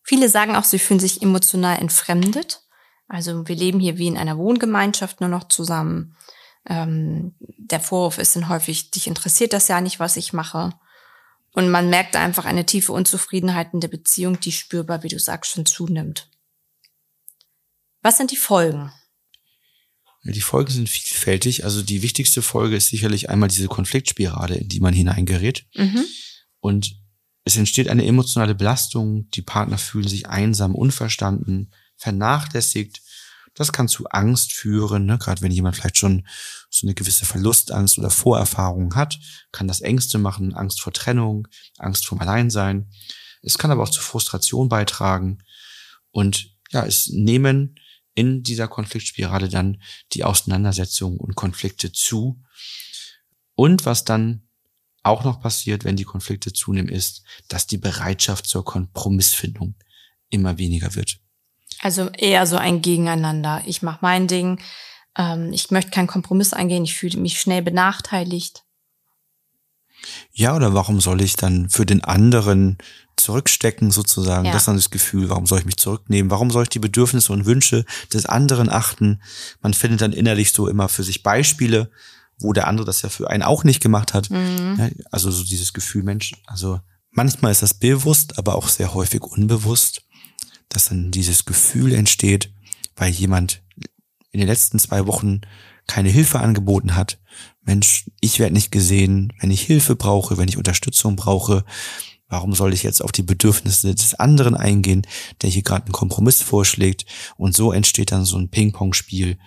Viele 0.02 0.28
sagen 0.28 0.54
auch, 0.54 0.64
sie 0.64 0.78
fühlen 0.78 1.00
sich 1.00 1.22
emotional 1.22 1.78
entfremdet. 1.78 2.62
Also 3.08 3.46
wir 3.46 3.56
leben 3.56 3.80
hier 3.80 3.98
wie 3.98 4.06
in 4.06 4.16
einer 4.16 4.38
Wohngemeinschaft 4.38 5.20
nur 5.20 5.28
noch 5.28 5.48
zusammen. 5.48 6.16
Ähm, 6.68 7.34
der 7.38 7.80
Vorwurf 7.80 8.18
ist 8.18 8.36
dann 8.36 8.48
häufig, 8.48 8.90
dich 8.90 9.06
interessiert 9.06 9.52
das 9.52 9.68
ja 9.68 9.80
nicht, 9.80 10.00
was 10.00 10.16
ich 10.16 10.32
mache. 10.32 10.72
Und 11.52 11.70
man 11.70 11.88
merkt 11.88 12.16
einfach 12.16 12.44
eine 12.44 12.66
tiefe 12.66 12.92
Unzufriedenheit 12.92 13.72
in 13.72 13.80
der 13.80 13.88
Beziehung, 13.88 14.40
die 14.40 14.52
spürbar, 14.52 15.02
wie 15.02 15.08
du 15.08 15.18
sagst, 15.18 15.52
schon 15.52 15.64
zunimmt. 15.64 16.28
Was 18.02 18.18
sind 18.18 18.30
die 18.30 18.36
Folgen? 18.36 18.92
Die 20.22 20.40
Folgen 20.40 20.70
sind 20.70 20.88
vielfältig. 20.88 21.64
Also 21.64 21.82
die 21.82 22.02
wichtigste 22.02 22.42
Folge 22.42 22.76
ist 22.76 22.88
sicherlich 22.88 23.30
einmal 23.30 23.48
diese 23.48 23.68
Konfliktspirale, 23.68 24.56
in 24.56 24.68
die 24.68 24.80
man 24.80 24.92
hineingerät. 24.92 25.66
Mhm. 25.74 26.04
Und 26.60 26.96
es 27.44 27.56
entsteht 27.56 27.88
eine 27.88 28.04
emotionale 28.04 28.54
Belastung. 28.54 29.30
Die 29.30 29.42
Partner 29.42 29.78
fühlen 29.78 30.08
sich 30.08 30.28
einsam, 30.28 30.74
unverstanden, 30.74 31.72
vernachlässigt 31.96 33.00
das 33.56 33.72
kann 33.72 33.88
zu 33.88 34.06
Angst 34.06 34.52
führen, 34.52 35.06
ne? 35.06 35.18
gerade 35.18 35.40
wenn 35.40 35.50
jemand 35.50 35.76
vielleicht 35.76 35.96
schon 35.96 36.28
so 36.70 36.86
eine 36.86 36.94
gewisse 36.94 37.24
Verlustangst 37.24 37.98
oder 37.98 38.10
Vorerfahrung 38.10 38.94
hat, 38.94 39.18
kann 39.50 39.66
das 39.66 39.80
Ängste 39.80 40.18
machen, 40.18 40.54
Angst 40.54 40.80
vor 40.80 40.92
Trennung, 40.92 41.48
Angst 41.78 42.06
vor 42.06 42.20
Alleinsein. 42.20 42.90
Es 43.42 43.56
kann 43.56 43.70
aber 43.70 43.82
auch 43.82 43.90
zu 43.90 44.02
Frustration 44.02 44.68
beitragen. 44.68 45.38
Und 46.10 46.54
ja, 46.70 46.84
es 46.84 47.08
nehmen 47.08 47.80
in 48.14 48.42
dieser 48.42 48.68
Konfliktspirale 48.68 49.48
dann 49.48 49.82
die 50.12 50.24
Auseinandersetzungen 50.24 51.18
und 51.18 51.34
Konflikte 51.34 51.92
zu. 51.92 52.42
Und 53.54 53.86
was 53.86 54.04
dann 54.04 54.48
auch 55.02 55.24
noch 55.24 55.40
passiert, 55.40 55.84
wenn 55.84 55.96
die 55.96 56.04
Konflikte 56.04 56.52
zunehmen, 56.52 56.90
ist, 56.90 57.22
dass 57.48 57.66
die 57.66 57.78
Bereitschaft 57.78 58.46
zur 58.46 58.64
Kompromissfindung 58.64 59.76
immer 60.28 60.58
weniger 60.58 60.94
wird. 60.94 61.20
Also 61.80 62.08
eher 62.10 62.46
so 62.46 62.56
ein 62.56 62.82
Gegeneinander. 62.82 63.62
Ich 63.66 63.82
mache 63.82 63.98
mein 64.00 64.26
Ding. 64.26 64.60
Ähm, 65.16 65.52
ich 65.52 65.70
möchte 65.70 65.90
keinen 65.90 66.06
Kompromiss 66.06 66.52
eingehen. 66.52 66.84
Ich 66.84 66.94
fühle 66.94 67.18
mich 67.18 67.40
schnell 67.40 67.62
benachteiligt. 67.62 68.64
Ja, 70.32 70.54
oder 70.54 70.74
warum 70.74 71.00
soll 71.00 71.20
ich 71.20 71.36
dann 71.36 71.68
für 71.68 71.86
den 71.86 72.04
anderen 72.04 72.78
zurückstecken 73.16 73.90
sozusagen? 73.90 74.44
Ja. 74.44 74.52
Das 74.52 74.62
ist 74.62 74.68
dann 74.68 74.76
das 74.76 74.90
Gefühl, 74.90 75.28
warum 75.30 75.46
soll 75.46 75.60
ich 75.60 75.64
mich 75.64 75.78
zurücknehmen? 75.78 76.30
Warum 76.30 76.50
soll 76.50 76.64
ich 76.64 76.68
die 76.68 76.78
Bedürfnisse 76.78 77.32
und 77.32 77.46
Wünsche 77.46 77.84
des 78.12 78.26
anderen 78.26 78.68
achten? 78.68 79.22
Man 79.60 79.74
findet 79.74 80.02
dann 80.02 80.12
innerlich 80.12 80.52
so 80.52 80.68
immer 80.68 80.88
für 80.88 81.02
sich 81.02 81.22
Beispiele, 81.22 81.90
wo 82.38 82.52
der 82.52 82.66
andere 82.66 82.86
das 82.86 83.02
ja 83.02 83.08
für 83.08 83.30
einen 83.30 83.42
auch 83.42 83.64
nicht 83.64 83.80
gemacht 83.80 84.14
hat. 84.14 84.30
Mhm. 84.30 84.92
Also 85.10 85.30
so 85.30 85.42
dieses 85.44 85.72
Gefühl, 85.72 86.02
Mensch, 86.02 86.34
also 86.46 86.80
manchmal 87.10 87.52
ist 87.52 87.62
das 87.62 87.74
bewusst, 87.74 88.38
aber 88.38 88.54
auch 88.54 88.68
sehr 88.68 88.94
häufig 88.94 89.22
unbewusst, 89.22 90.02
dass 90.68 90.88
dann 90.88 91.10
dieses 91.10 91.44
Gefühl 91.44 91.94
entsteht, 91.94 92.52
weil 92.96 93.10
jemand 93.10 93.62
in 94.30 94.40
den 94.40 94.48
letzten 94.48 94.78
zwei 94.78 95.06
Wochen 95.06 95.40
keine 95.86 96.08
Hilfe 96.08 96.40
angeboten 96.40 96.94
hat. 96.94 97.18
Mensch, 97.62 98.10
ich 98.20 98.38
werde 98.38 98.54
nicht 98.54 98.70
gesehen, 98.70 99.32
wenn 99.40 99.50
ich 99.50 99.62
Hilfe 99.62 99.96
brauche, 99.96 100.36
wenn 100.36 100.48
ich 100.48 100.56
Unterstützung 100.56 101.16
brauche. 101.16 101.64
Warum 102.28 102.54
soll 102.54 102.74
ich 102.74 102.82
jetzt 102.82 103.02
auf 103.02 103.12
die 103.12 103.22
Bedürfnisse 103.22 103.94
des 103.94 104.14
anderen 104.14 104.56
eingehen, 104.56 105.06
der 105.42 105.50
hier 105.50 105.62
gerade 105.62 105.84
einen 105.84 105.92
Kompromiss 105.92 106.42
vorschlägt? 106.42 107.06
Und 107.36 107.54
so 107.54 107.72
entsteht 107.72 108.10
dann 108.10 108.24
so 108.24 108.36
ein 108.36 108.50
Ping-Pong-Spiel 108.50 109.38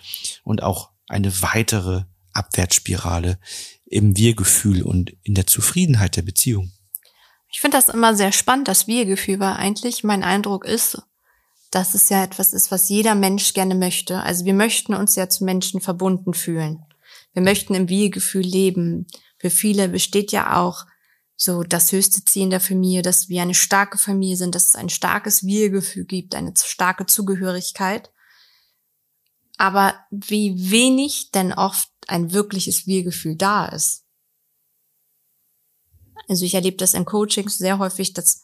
und 0.44 0.62
auch 0.62 0.90
eine 1.08 1.42
weitere 1.42 2.04
Abwärtsspirale 2.32 3.38
im 3.86 4.16
Wir-Gefühl 4.16 4.82
und 4.82 5.12
in 5.22 5.34
der 5.34 5.46
Zufriedenheit 5.46 6.16
der 6.16 6.22
Beziehung. 6.22 6.72
Ich 7.52 7.60
finde 7.60 7.76
das 7.76 7.88
immer 7.88 8.14
sehr 8.14 8.32
spannend, 8.32 8.68
das 8.68 8.86
Wir-Gefühl, 8.86 9.40
weil 9.40 9.54
eigentlich 9.54 10.04
mein 10.04 10.22
Eindruck 10.22 10.64
ist, 10.64 11.02
dass 11.70 11.94
es 11.94 12.08
ja 12.08 12.24
etwas 12.24 12.52
ist, 12.52 12.70
was 12.70 12.88
jeder 12.88 13.14
Mensch 13.14 13.54
gerne 13.54 13.74
möchte. 13.74 14.20
Also 14.22 14.44
wir 14.44 14.54
möchten 14.54 14.94
uns 14.94 15.14
ja 15.14 15.28
zu 15.28 15.44
Menschen 15.44 15.80
verbunden 15.80 16.34
fühlen. 16.34 16.84
Wir 17.32 17.42
möchten 17.42 17.74
im 17.74 17.88
Wir-Gefühl 17.88 18.44
leben. 18.44 19.06
Für 19.38 19.50
viele 19.50 19.88
besteht 19.88 20.32
ja 20.32 20.60
auch 20.60 20.84
so 21.36 21.62
das 21.62 21.92
höchste 21.92 22.24
Ziel 22.24 22.44
in 22.44 22.50
der 22.50 22.60
Familie, 22.60 23.02
dass 23.02 23.28
wir 23.28 23.40
eine 23.40 23.54
starke 23.54 23.98
Familie 23.98 24.36
sind, 24.36 24.54
dass 24.54 24.66
es 24.66 24.74
ein 24.74 24.90
starkes 24.90 25.44
Wir-Gefühl 25.44 26.04
gibt, 26.04 26.34
eine 26.34 26.52
starke 26.56 27.06
Zugehörigkeit. 27.06 28.10
Aber 29.56 29.94
wie 30.10 30.70
wenig 30.70 31.30
denn 31.30 31.52
oft 31.52 31.88
ein 32.08 32.32
wirkliches 32.32 32.86
Wir-Gefühl 32.86 33.36
da 33.36 33.66
ist. 33.66 34.04
Also 36.28 36.44
ich 36.44 36.54
erlebe 36.54 36.76
das 36.76 36.94
in 36.94 37.04
Coachings 37.04 37.58
sehr 37.58 37.78
häufig, 37.78 38.12
dass 38.12 38.42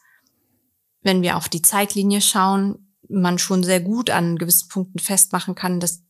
wenn 1.02 1.22
wir 1.22 1.36
auf 1.36 1.48
die 1.48 1.62
Zeitlinie 1.62 2.20
schauen, 2.20 2.85
man 3.08 3.38
schon 3.38 3.62
sehr 3.62 3.80
gut 3.80 4.10
an 4.10 4.38
gewissen 4.38 4.68
Punkten 4.68 4.98
festmachen 4.98 5.54
kann, 5.54 5.80
dass 5.80 6.02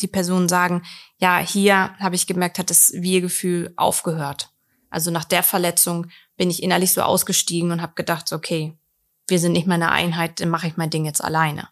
die 0.00 0.06
Personen 0.06 0.48
sagen, 0.48 0.82
ja, 1.18 1.38
hier 1.38 1.96
habe 1.98 2.14
ich 2.14 2.26
gemerkt, 2.26 2.58
hat 2.58 2.70
das 2.70 2.92
Wir-Gefühl 2.94 3.72
aufgehört. 3.76 4.50
Also 4.90 5.10
nach 5.10 5.24
der 5.24 5.42
Verletzung 5.42 6.06
bin 6.36 6.50
ich 6.50 6.62
innerlich 6.62 6.92
so 6.92 7.02
ausgestiegen 7.02 7.70
und 7.72 7.82
habe 7.82 7.94
gedacht, 7.94 8.32
okay, 8.32 8.78
wir 9.26 9.38
sind 9.38 9.52
nicht 9.52 9.66
mehr 9.66 9.74
eine 9.74 9.90
Einheit, 9.90 10.40
dann 10.40 10.48
mache 10.48 10.68
ich 10.68 10.76
mein 10.76 10.90
Ding 10.90 11.04
jetzt 11.04 11.22
alleine. 11.22 11.68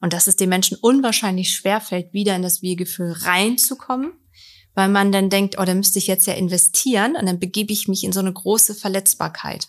Und 0.00 0.12
dass 0.12 0.26
es 0.26 0.36
den 0.36 0.50
Menschen 0.50 0.76
unwahrscheinlich 0.80 1.52
schwer 1.52 1.80
fällt, 1.80 2.12
wieder 2.12 2.36
in 2.36 2.42
das 2.42 2.62
Wir-Gefühl 2.62 3.12
reinzukommen, 3.12 4.12
weil 4.74 4.88
man 4.88 5.10
dann 5.10 5.30
denkt, 5.30 5.58
oh, 5.58 5.64
da 5.64 5.74
müsste 5.74 5.98
ich 5.98 6.06
jetzt 6.06 6.26
ja 6.26 6.34
investieren 6.34 7.16
und 7.16 7.26
dann 7.26 7.40
begebe 7.40 7.72
ich 7.72 7.88
mich 7.88 8.04
in 8.04 8.12
so 8.12 8.20
eine 8.20 8.32
große 8.32 8.74
Verletzbarkeit. 8.74 9.68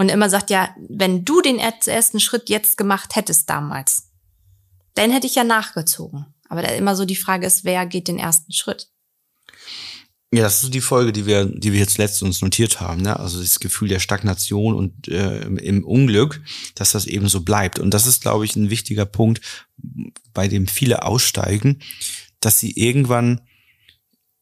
Und 0.00 0.08
immer 0.08 0.30
sagt, 0.30 0.48
ja, 0.48 0.74
wenn 0.88 1.26
du 1.26 1.42
den 1.42 1.58
ersten 1.58 2.20
Schritt 2.20 2.48
jetzt 2.48 2.78
gemacht 2.78 3.16
hättest 3.16 3.50
damals, 3.50 4.08
dann 4.94 5.10
hätte 5.10 5.26
ich 5.26 5.34
ja 5.34 5.44
nachgezogen. 5.44 6.24
Aber 6.48 6.62
da 6.62 6.68
immer 6.68 6.96
so 6.96 7.04
die 7.04 7.16
Frage 7.16 7.46
ist, 7.46 7.64
wer 7.64 7.84
geht 7.84 8.08
den 8.08 8.18
ersten 8.18 8.50
Schritt? 8.50 8.88
Ja, 10.32 10.44
das 10.44 10.64
ist 10.64 10.72
die 10.72 10.80
Folge, 10.80 11.12
die 11.12 11.26
wir, 11.26 11.44
die 11.44 11.74
wir 11.74 11.80
jetzt 11.80 11.98
letztens 11.98 12.40
notiert 12.40 12.80
haben. 12.80 13.02
Ne? 13.02 13.20
Also 13.20 13.42
das 13.42 13.60
Gefühl 13.60 13.88
der 13.88 13.98
Stagnation 13.98 14.74
und 14.74 15.08
äh, 15.08 15.42
im 15.42 15.84
Unglück, 15.84 16.40
dass 16.76 16.92
das 16.92 17.04
eben 17.04 17.28
so 17.28 17.42
bleibt. 17.42 17.78
Und 17.78 17.92
das 17.92 18.06
ist, 18.06 18.22
glaube 18.22 18.46
ich, 18.46 18.56
ein 18.56 18.70
wichtiger 18.70 19.04
Punkt, 19.04 19.42
bei 20.32 20.48
dem 20.48 20.66
viele 20.66 21.02
aussteigen, 21.02 21.82
dass 22.40 22.58
sie 22.58 22.70
irgendwann 22.70 23.42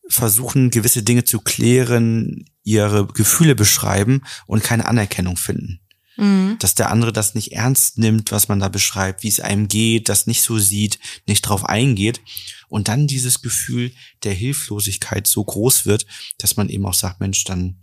versuchen, 0.09 0.71
gewisse 0.71 1.03
Dinge 1.03 1.25
zu 1.25 1.41
klären, 1.41 2.45
ihre 2.69 3.07
Gefühle 3.07 3.55
beschreiben 3.55 4.23
und 4.47 4.63
keine 4.63 4.87
Anerkennung 4.87 5.37
finden. 5.37 5.81
Mhm. 6.17 6.57
Dass 6.59 6.75
der 6.75 6.91
andere 6.91 7.13
das 7.13 7.35
nicht 7.35 7.53
ernst 7.53 7.99
nimmt, 7.99 8.31
was 8.31 8.49
man 8.49 8.61
da 8.61 8.69
beschreibt, 8.69 9.23
wie 9.23 9.29
es 9.29 9.41
einem 9.41 9.69
geht, 9.69 10.09
das 10.09 10.27
nicht 10.27 10.43
so 10.43 10.59
sieht, 10.59 10.99
nicht 11.27 11.43
drauf 11.43 11.65
eingeht. 11.65 12.21
Und 12.69 12.89
dann 12.89 13.07
dieses 13.07 13.41
Gefühl 13.41 13.93
der 14.25 14.35
Hilflosigkeit 14.35 15.27
so 15.27 15.43
groß 15.43 15.87
wird, 15.87 16.07
dass 16.37 16.57
man 16.57 16.69
eben 16.69 16.85
auch 16.85 16.95
sagt, 16.95 17.21
Mensch, 17.21 17.45
dann 17.45 17.79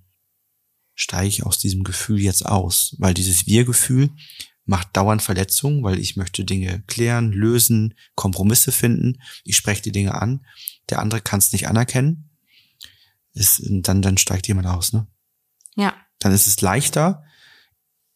steige 0.93 1.27
ich 1.27 1.43
aus 1.43 1.57
diesem 1.57 1.83
Gefühl 1.83 2.19
jetzt 2.19 2.45
aus. 2.45 2.95
Weil 2.99 3.13
dieses 3.13 3.47
Wir-Gefühl 3.47 4.11
macht 4.65 4.95
dauernd 4.95 5.21
Verletzungen, 5.21 5.83
weil 5.83 5.99
ich 5.99 6.15
möchte 6.15 6.43
Dinge 6.43 6.83
klären, 6.87 7.31
lösen, 7.31 7.95
Kompromisse 8.15 8.71
finden. 8.71 9.21
Ich 9.43 9.55
spreche 9.55 9.81
die 9.81 9.91
Dinge 9.91 10.15
an. 10.15 10.45
Der 10.89 10.99
andere 10.99 11.21
kann 11.21 11.39
es 11.39 11.51
nicht 11.51 11.67
anerkennen. 11.67 12.29
Ist, 13.35 13.61
dann, 13.63 14.01
dann 14.01 14.17
steigt 14.17 14.47
jemand 14.47 14.67
aus, 14.67 14.93
ne? 14.93 15.05
Ja. 15.75 15.93
Dann 16.19 16.31
ist 16.31 16.47
es 16.47 16.61
leichter, 16.61 17.23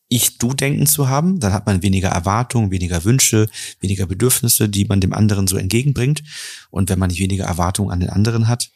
ich-Du-Denken 0.09 0.88
zu 0.88 1.07
haben. 1.07 1.39
Dann 1.39 1.53
hat 1.53 1.65
man 1.65 1.83
weniger 1.83 2.09
Erwartungen, 2.09 2.71
weniger 2.71 3.03
Wünsche, 3.05 3.47
weniger 3.79 4.07
Bedürfnisse, 4.07 4.67
die 4.67 4.85
man 4.85 4.99
dem 4.99 5.13
anderen 5.13 5.47
so 5.47 5.55
entgegenbringt. 5.55 6.23
Und 6.71 6.89
wenn 6.89 6.99
man 6.99 7.09
nicht 7.09 7.19
weniger 7.19 7.45
Erwartungen 7.45 7.91
an 7.91 7.99
den 7.99 8.09
anderen 8.09 8.47
hat, 8.47 8.71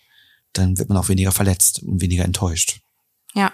dann 0.53 0.77
wird 0.77 0.89
man 0.89 0.97
auch 0.97 1.09
weniger 1.09 1.31
verletzt 1.31 1.81
und 1.81 2.01
weniger 2.01 2.23
enttäuscht. 2.23 2.81
Ja. 3.33 3.51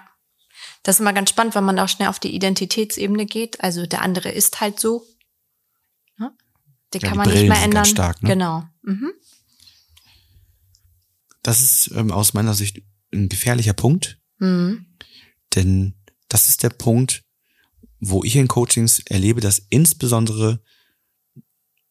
Das 0.83 0.97
ist 0.97 0.99
immer 0.99 1.13
ganz 1.13 1.29
spannend, 1.29 1.55
wenn 1.55 1.63
man 1.63 1.79
auch 1.79 1.89
schnell 1.89 2.09
auf 2.09 2.19
die 2.19 2.35
Identitätsebene 2.35 3.25
geht. 3.25 3.61
Also 3.63 3.85
der 3.85 4.01
andere 4.01 4.29
ist 4.29 4.59
halt 4.61 4.79
so. 4.79 5.05
Ne? 6.17 6.31
Den 6.93 7.01
ja, 7.01 7.07
kann 7.07 7.17
man 7.17 7.29
nicht 7.29 7.47
mehr 7.47 7.63
ändern. 7.63 7.85
Stark, 7.85 8.21
ne? 8.21 8.29
Genau. 8.29 8.63
Mhm. 8.81 9.11
Das 11.41 11.61
ist 11.61 11.91
ähm, 11.95 12.11
aus 12.11 12.33
meiner 12.33 12.53
Sicht 12.53 12.83
ein 13.13 13.29
gefährlicher 13.29 13.73
Punkt. 13.73 14.19
Mhm. 14.39 14.85
Denn 15.55 15.95
das 16.27 16.49
ist 16.49 16.63
der 16.63 16.69
Punkt, 16.69 17.23
wo 17.99 18.23
ich 18.23 18.35
in 18.35 18.47
Coachings 18.47 18.99
erlebe, 18.99 19.41
dass 19.41 19.59
insbesondere 19.69 20.61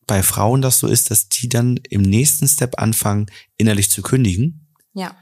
bei 0.07 0.23
Frauen 0.23 0.63
das 0.63 0.79
so 0.79 0.87
ist, 0.87 1.11
dass 1.11 1.29
die 1.29 1.49
dann 1.49 1.77
im 1.91 2.03
nächsten 2.03 2.49
Step 2.49 2.79
anfangen, 2.79 3.27
innerlich 3.57 3.91
zu 3.91 4.03
kündigen. 4.03 4.69
Ja. 4.95 5.17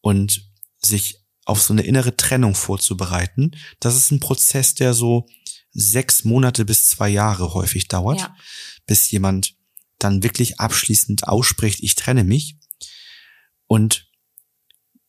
Und 0.00 0.50
sich 0.80 1.22
auf 1.44 1.60
so 1.60 1.72
eine 1.72 1.82
innere 1.82 2.16
Trennung 2.16 2.54
vorzubereiten. 2.54 3.52
Das 3.80 3.96
ist 3.96 4.10
ein 4.10 4.20
Prozess, 4.20 4.74
der 4.74 4.94
so 4.94 5.26
sechs 5.72 6.24
Monate 6.24 6.64
bis 6.64 6.88
zwei 6.88 7.08
Jahre 7.08 7.54
häufig 7.54 7.88
dauert, 7.88 8.20
ja. 8.20 8.36
bis 8.86 9.10
jemand 9.10 9.54
dann 9.98 10.22
wirklich 10.22 10.60
abschließend 10.60 11.28
ausspricht, 11.28 11.80
ich 11.82 11.94
trenne 11.94 12.24
mich. 12.24 12.56
Und 13.72 14.08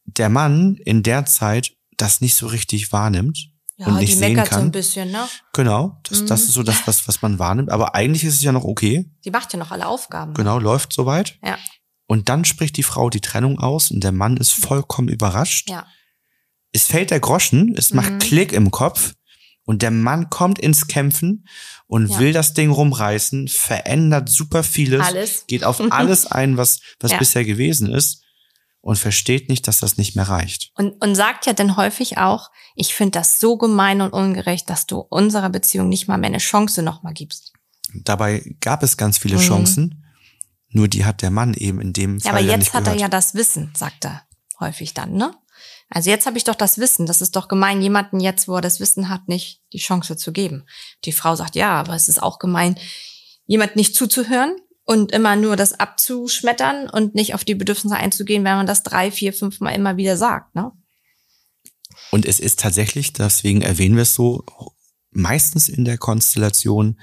der 0.06 0.30
Mann 0.30 0.78
in 0.86 1.04
der 1.04 1.26
Zeit 1.26 1.74
das 1.98 2.22
nicht 2.22 2.36
so 2.36 2.48
richtig 2.48 2.92
wahrnimmt 2.92 3.50
ja, 3.78 3.88
und 3.88 3.96
nicht 3.96 4.14
die 4.14 4.18
sehen 4.18 4.36
kann. 4.36 4.48
so 4.48 4.66
ein 4.66 4.72
bisschen, 4.72 5.12
ne? 5.12 5.28
Genau, 5.54 6.00
das, 6.04 6.22
mhm. 6.22 6.28
das 6.28 6.44
ist 6.44 6.54
so 6.54 6.64
das, 6.64 6.88
was, 6.88 7.08
was 7.08 7.22
man 7.22 7.40
wahrnimmt. 7.40 7.72
Aber 7.72 7.96
eigentlich 7.96 8.24
ist 8.24 8.36
es 8.36 8.44
ja 8.44 8.52
noch 8.52 8.64
okay. 8.64 9.10
Die 9.26 9.32
macht 9.32 9.54
ja 9.54 9.60
noch 9.60 9.72
alle 9.72 9.88
Aufgaben. 9.88 10.34
Genau, 10.34 10.60
läuft 10.60 10.94
soweit. 10.94 11.38
Ja. 11.44 11.58
Und 12.08 12.30
dann 12.30 12.46
spricht 12.46 12.78
die 12.78 12.84
Frau 12.84 13.10
die 13.10 13.22
Trennung 13.22 13.60
aus 13.60 13.92
und 13.92 14.04
der 14.04 14.12
Mann 14.12 14.38
ist 14.38 14.54
vollkommen 14.54 15.08
überrascht. 15.08 15.70
Ja 15.70 15.86
es 16.74 16.88
fällt 16.88 17.12
der 17.12 17.20
Groschen, 17.20 17.76
es 17.78 17.94
macht 17.94 18.12
mhm. 18.12 18.20
Klick 18.20 18.52
im 18.52 18.72
Kopf 18.72 19.14
und 19.64 19.82
der 19.82 19.92
Mann 19.92 20.30
kommt 20.30 20.60
ins 20.60 20.88
Kämpfen 20.88 21.48
und 21.88 22.10
ja. 22.10 22.20
will 22.20 22.34
das 22.34 22.54
Ding 22.54 22.72
rumreißen, 22.72 23.48
verändert 23.48 24.28
super 24.28 24.64
vieles, 24.64 25.06
alles. 25.06 25.46
geht 25.48 25.64
auf 25.64 25.80
alles 25.92 26.26
ein, 26.26 26.58
was, 26.58 26.82
was 27.00 27.12
ja. 27.12 27.18
bisher 27.20 27.46
gewesen 27.46 27.94
ist 27.94 28.24
und 28.84 28.98
versteht 28.98 29.48
nicht, 29.48 29.66
dass 29.70 29.80
das 29.80 29.98
nicht 29.98 30.16
mehr 30.18 30.28
reicht. 30.28 30.72
Und, 30.76 31.02
und 31.02 31.16
sagt 31.16 31.46
ja 31.46 31.54
dann 31.54 31.78
häufig 31.78 32.18
auch, 32.18 32.52
ich 32.76 32.94
finde 32.94 33.18
das 33.18 33.40
so 33.40 33.58
gemein 33.58 34.02
und 34.02 34.12
ungerecht, 34.12 34.70
dass 34.70 34.86
du 34.86 35.00
unserer 35.00 35.50
Beziehung 35.50 35.88
nicht 35.88 36.10
mal 36.10 36.18
mehr 36.18 36.28
eine 36.28 36.40
Chance 36.40 36.84
nochmal 36.84 37.14
gibst. 37.14 37.54
Dabei 37.96 38.44
gab 38.60 38.84
es 38.84 38.98
ganz 38.98 39.18
viele 39.18 39.38
mhm. 39.38 39.42
Chancen, 39.42 40.06
nur 40.68 40.90
die 40.90 41.06
hat 41.06 41.22
der 41.22 41.32
Mann 41.32 41.54
eben 41.54 41.80
in 41.80 41.94
dem 41.94 42.20
Fall. 42.20 42.34
Ja, 42.34 42.38
aber 42.38 42.46
jetzt 42.46 42.74
hat 42.74 42.88
er 42.88 42.96
ja 42.96 43.08
das 43.08 43.36
Wissen, 43.36 43.72
sagt 43.74 44.04
er 44.04 44.24
häufig 44.60 44.94
dann, 44.94 45.14
ne? 45.14 45.34
Also 45.90 46.10
jetzt 46.10 46.26
habe 46.26 46.38
ich 46.38 46.44
doch 46.44 46.56
das 46.56 46.78
Wissen. 46.78 47.06
Das 47.06 47.22
ist 47.22 47.36
doch 47.36 47.48
gemein, 47.48 47.82
jemanden 47.82 48.20
jetzt, 48.20 48.48
wo 48.48 48.56
er 48.56 48.62
das 48.62 48.80
Wissen 48.80 49.08
hat, 49.08 49.30
nicht 49.30 49.62
die 49.72 49.78
Chance 49.78 50.18
zu 50.18 50.34
geben. 50.34 50.66
Die 51.06 51.12
Frau 51.14 51.36
sagt, 51.36 51.56
ja, 51.56 51.72
aber 51.72 51.94
es 51.94 52.08
ist 52.10 52.22
auch 52.22 52.40
gemein, 52.40 52.78
jemand 53.46 53.76
nicht 53.76 53.96
zuzuhören 53.96 54.58
und 54.86 55.12
immer 55.12 55.36
nur 55.36 55.56
das 55.56 55.74
abzuschmettern 55.74 56.90
und 56.90 57.16
nicht 57.16 57.34
auf 57.34 57.44
die 57.44 57.56
Bedürfnisse 57.56 57.96
einzugehen, 57.96 58.44
wenn 58.44 58.58
man 58.58 58.68
das 58.68 58.84
drei, 58.84 59.12
vier, 59.12 59.34
fünf 59.34 59.60
Mal 59.60 59.72
immer 59.72 59.98
wieder 59.98 60.18
sagt. 60.18 60.56
Ne? 60.56 60.72
Und 62.12 62.26
es 62.26 62.40
ist 62.40 62.60
tatsächlich, 62.60 63.14
deswegen 63.14 63.62
erwähnen 63.62 63.96
wir 63.96 64.04
es 64.04 64.16
so, 64.16 64.46
meistens 65.12 65.70
in 65.70 65.86
der 65.86 65.98
Konstellation, 65.98 67.00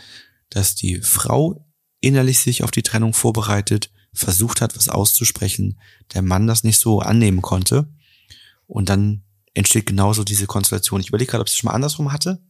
dass 0.50 0.75
die 0.75 1.00
Frau 1.00 1.64
innerlich 2.00 2.40
sich 2.40 2.62
auf 2.62 2.70
die 2.70 2.82
Trennung 2.82 3.14
vorbereitet, 3.14 3.90
versucht 4.12 4.60
hat, 4.60 4.76
was 4.76 4.88
auszusprechen, 4.88 5.80
der 6.14 6.22
Mann 6.22 6.46
das 6.46 6.64
nicht 6.64 6.78
so 6.78 7.00
annehmen 7.00 7.42
konnte. 7.42 7.88
Und 8.66 8.88
dann 8.88 9.22
entsteht 9.54 9.87
genauso 9.87 10.25
diese 10.25 10.46
Konstellation. 10.46 11.00
Ich 11.00 11.08
überlege 11.08 11.30
gerade, 11.30 11.42
ob 11.42 11.49
ich 11.49 11.54
es 11.54 11.58
schon 11.58 11.68
mal 11.68 11.75
andersrum 11.75 12.12
hatte. 12.12 12.42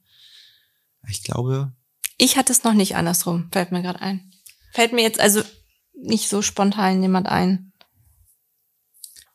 Ich 1.09 1.23
glaube. 1.23 1.73
Ich 2.19 2.37
hatte 2.37 2.53
es 2.53 2.65
noch 2.65 2.75
nicht 2.75 2.97
andersrum, 2.97 3.49
fällt 3.53 3.73
mir 3.73 3.83
gerade 3.83 4.01
ein. 4.01 4.31
Fällt 4.73 4.93
mir 4.93 5.03
jetzt 5.03 5.21
also 5.21 5.43
nicht 5.95 6.29
so 6.29 6.43
spontan 6.43 7.03
jemand 7.03 7.27
ein. 7.27 7.73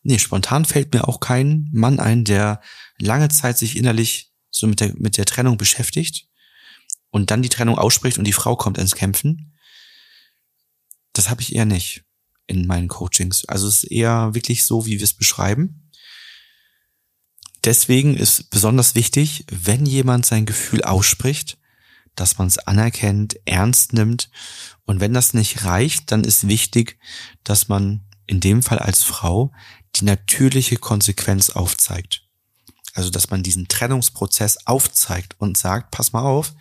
Nee, 0.03 0.19
spontan 0.19 0.65
fällt 0.65 0.93
mir 0.93 1.07
auch 1.07 1.19
kein 1.19 1.69
Mann 1.73 1.99
ein, 1.99 2.25
der 2.25 2.61
lange 2.99 3.29
Zeit 3.29 3.57
sich 3.57 3.75
innerlich 3.75 4.31
so 4.51 4.67
mit 4.67 4.79
der, 4.79 4.93
mit 4.95 5.17
der 5.17 5.25
Trennung 5.25 5.57
beschäftigt 5.57 6.27
und 7.09 7.31
dann 7.31 7.41
die 7.41 7.49
Trennung 7.49 7.77
ausspricht 7.77 8.17
und 8.17 8.25
die 8.25 8.33
Frau 8.33 8.55
kommt 8.55 8.77
ins 8.77 8.95
Kämpfen. 8.95 9.57
Das 11.13 11.29
habe 11.29 11.41
ich 11.41 11.55
eher 11.55 11.65
nicht 11.65 12.03
in 12.47 12.67
meinen 12.67 12.87
Coachings. 12.87 13.45
Also 13.45 13.67
es 13.67 13.83
ist 13.83 13.91
eher 13.91 14.33
wirklich 14.33 14.65
so, 14.65 14.85
wie 14.85 14.97
wir 14.99 15.03
es 15.03 15.13
beschreiben. 15.13 15.89
Deswegen 17.63 18.15
ist 18.15 18.51
besonders 18.51 18.93
wichtig, 18.93 19.45
wenn 19.49 19.85
jemand 19.87 20.25
sein 20.25 20.45
Gefühl 20.45 20.83
ausspricht, 20.83 21.57
dass 22.15 22.37
man 22.37 22.47
es 22.47 22.57
anerkennt, 22.57 23.37
ernst 23.45 23.93
nimmt. 23.93 24.29
Und 24.85 24.99
wenn 24.99 25.13
das 25.13 25.33
nicht 25.33 25.63
reicht, 25.63 26.11
dann 26.11 26.23
ist 26.23 26.47
wichtig, 26.47 26.97
dass 27.43 27.67
man 27.67 28.01
in 28.27 28.39
dem 28.39 28.63
Fall 28.63 28.79
als 28.79 29.03
Frau 29.03 29.51
die 29.95 30.05
natürliche 30.05 30.77
Konsequenz 30.77 31.49
aufzeigt. 31.49 32.23
Also, 32.93 33.09
dass 33.09 33.29
man 33.29 33.43
diesen 33.43 33.67
Trennungsprozess 33.67 34.65
aufzeigt 34.65 35.35
und 35.37 35.57
sagt, 35.57 35.91
pass 35.91 36.13
mal 36.13 36.23
auf, 36.23 36.53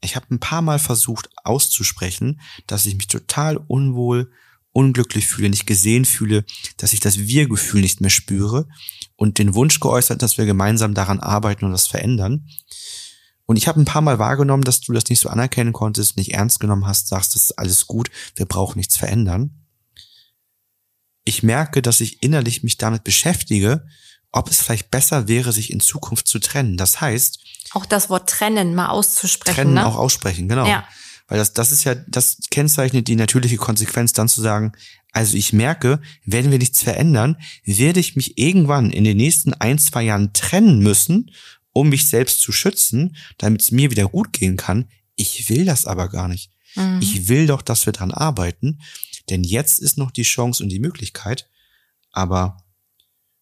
ich 0.00 0.16
habe 0.16 0.26
ein 0.30 0.40
paar 0.40 0.62
Mal 0.62 0.78
versucht 0.78 1.30
auszusprechen, 1.44 2.40
dass 2.66 2.86
ich 2.86 2.94
mich 2.94 3.06
total 3.06 3.56
unwohl, 3.56 4.30
unglücklich 4.72 5.26
fühle, 5.26 5.50
nicht 5.50 5.66
gesehen 5.66 6.04
fühle, 6.04 6.44
dass 6.76 6.92
ich 6.92 7.00
das 7.00 7.18
Wir-Gefühl 7.18 7.82
nicht 7.82 8.00
mehr 8.00 8.10
spüre 8.10 8.68
und 9.16 9.38
den 9.38 9.54
Wunsch 9.54 9.80
geäußert, 9.80 10.22
dass 10.22 10.38
wir 10.38 10.46
gemeinsam 10.46 10.94
daran 10.94 11.20
arbeiten 11.20 11.64
und 11.64 11.72
das 11.72 11.86
verändern. 11.86 12.48
Und 13.52 13.58
ich 13.58 13.68
habe 13.68 13.78
ein 13.78 13.84
paar 13.84 14.00
Mal 14.00 14.18
wahrgenommen, 14.18 14.64
dass 14.64 14.80
du 14.80 14.94
das 14.94 15.10
nicht 15.10 15.20
so 15.20 15.28
anerkennen 15.28 15.74
konntest, 15.74 16.16
nicht 16.16 16.32
ernst 16.32 16.58
genommen 16.58 16.86
hast, 16.86 17.08
sagst, 17.08 17.34
das 17.34 17.42
ist 17.42 17.58
alles 17.58 17.86
gut, 17.86 18.10
wir 18.34 18.46
brauchen 18.46 18.78
nichts 18.78 18.96
verändern. 18.96 19.50
Ich 21.24 21.42
merke, 21.42 21.82
dass 21.82 22.00
ich 22.00 22.22
innerlich 22.22 22.62
mich 22.62 22.78
damit 22.78 23.04
beschäftige, 23.04 23.86
ob 24.30 24.50
es 24.50 24.62
vielleicht 24.62 24.90
besser 24.90 25.28
wäre, 25.28 25.52
sich 25.52 25.70
in 25.70 25.80
Zukunft 25.80 26.28
zu 26.28 26.38
trennen. 26.38 26.78
Das 26.78 27.02
heißt, 27.02 27.40
auch 27.72 27.84
das 27.84 28.08
Wort 28.08 28.30
trennen 28.30 28.74
mal 28.74 28.88
auszusprechen. 28.88 29.54
Trennen 29.54 29.74
ne? 29.74 29.84
auch 29.84 29.96
aussprechen, 29.96 30.48
genau. 30.48 30.66
Ja. 30.66 30.88
Weil 31.28 31.36
das, 31.36 31.52
das 31.52 31.72
ist 31.72 31.84
ja, 31.84 31.94
das 31.94 32.38
kennzeichnet 32.50 33.06
die 33.06 33.16
natürliche 33.16 33.58
Konsequenz, 33.58 34.14
dann 34.14 34.30
zu 34.30 34.40
sagen, 34.40 34.72
also 35.12 35.36
ich 35.36 35.52
merke, 35.52 36.00
wenn 36.24 36.50
wir 36.50 36.56
nichts 36.56 36.82
verändern, 36.82 37.36
werde 37.66 38.00
ich 38.00 38.16
mich 38.16 38.38
irgendwann 38.38 38.90
in 38.90 39.04
den 39.04 39.18
nächsten 39.18 39.52
ein, 39.52 39.78
zwei 39.78 40.04
Jahren 40.04 40.32
trennen 40.32 40.78
müssen, 40.78 41.30
um 41.72 41.88
mich 41.88 42.08
selbst 42.08 42.40
zu 42.40 42.52
schützen, 42.52 43.16
damit 43.38 43.62
es 43.62 43.70
mir 43.70 43.90
wieder 43.90 44.08
gut 44.08 44.32
gehen 44.32 44.56
kann. 44.56 44.88
Ich 45.16 45.48
will 45.48 45.64
das 45.64 45.86
aber 45.86 46.08
gar 46.08 46.28
nicht. 46.28 46.50
Mhm. 46.74 47.00
Ich 47.00 47.28
will 47.28 47.46
doch, 47.46 47.62
dass 47.62 47.86
wir 47.86 47.92
dran 47.92 48.12
arbeiten, 48.12 48.80
denn 49.30 49.44
jetzt 49.44 49.78
ist 49.78 49.98
noch 49.98 50.10
die 50.10 50.22
Chance 50.22 50.62
und 50.62 50.68
die 50.68 50.80
Möglichkeit, 50.80 51.48
aber 52.10 52.56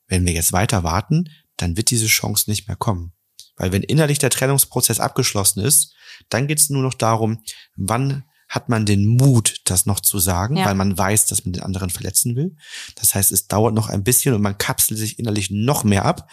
wenn 0.07 0.26
wir 0.26 0.33
jetzt 0.33 0.52
weiter 0.52 0.83
warten, 0.83 1.31
dann 1.57 1.76
wird 1.76 1.90
diese 1.90 2.07
Chance 2.07 2.50
nicht 2.50 2.68
mehr 2.68 2.76
kommen. 2.76 3.12
Weil 3.57 3.72
wenn 3.72 3.83
innerlich 3.83 4.18
der 4.18 4.31
Trennungsprozess 4.31 5.00
abgeschlossen 5.00 5.61
ist, 5.61 5.94
dann 6.28 6.48
geht 6.48 6.59
es 6.59 6.70
nur 6.70 6.83
noch 6.83 6.94
darum, 6.94 7.42
wann 7.76 8.24
hat 8.48 8.68
man 8.68 8.85
den 8.85 9.07
Mut, 9.07 9.61
das 9.64 9.87
noch 9.87 10.00
zu 10.00 10.18
sagen, 10.18 10.57
ja. 10.57 10.64
weil 10.64 10.74
man 10.74 10.98
weiß, 10.98 11.26
dass 11.26 11.44
man 11.44 11.52
den 11.52 11.62
anderen 11.62 11.88
verletzen 11.88 12.35
will. 12.35 12.57
Das 12.96 13.14
heißt, 13.14 13.31
es 13.31 13.46
dauert 13.46 13.74
noch 13.74 13.88
ein 13.88 14.02
bisschen 14.02 14.35
und 14.35 14.42
man 14.42 14.59
kapselt 14.59 14.98
sich 14.98 15.20
innerlich 15.20 15.50
noch 15.50 15.85
mehr 15.85 16.05
ab. 16.05 16.28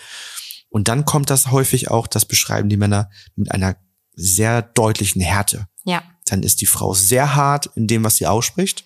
Und 0.70 0.88
dann 0.88 1.06
kommt 1.06 1.30
das 1.30 1.52
häufig 1.52 1.90
auch, 1.90 2.08
das 2.08 2.26
beschreiben 2.26 2.70
die 2.70 2.78
Männer 2.78 3.10
mit 3.36 3.52
einer 3.52 3.78
sehr 4.14 4.62
deutlichen 4.62 5.22
Härte. 5.22 5.68
Ja. 5.86 6.04
Dann 6.26 6.44
ist 6.44 6.62
die 6.62 6.66
Frau 6.66 6.94
sehr 6.94 7.36
hart 7.36 7.68
in 7.76 7.88
dem, 7.88 8.04
was 8.04 8.18
sie 8.18 8.28
ausspricht, 8.28 8.84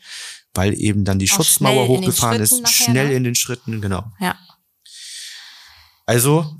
weil 0.53 0.73
eben 0.79 1.05
dann 1.05 1.19
die 1.19 1.29
auch 1.31 1.35
Schutzmauer 1.35 1.87
hochgefahren 1.87 2.41
ist, 2.41 2.61
nachher, 2.61 2.67
schnell 2.67 3.07
ne? 3.07 3.13
in 3.13 3.23
den 3.23 3.35
Schritten, 3.35 3.81
genau. 3.81 4.11
Ja. 4.19 4.37
Also 6.05 6.55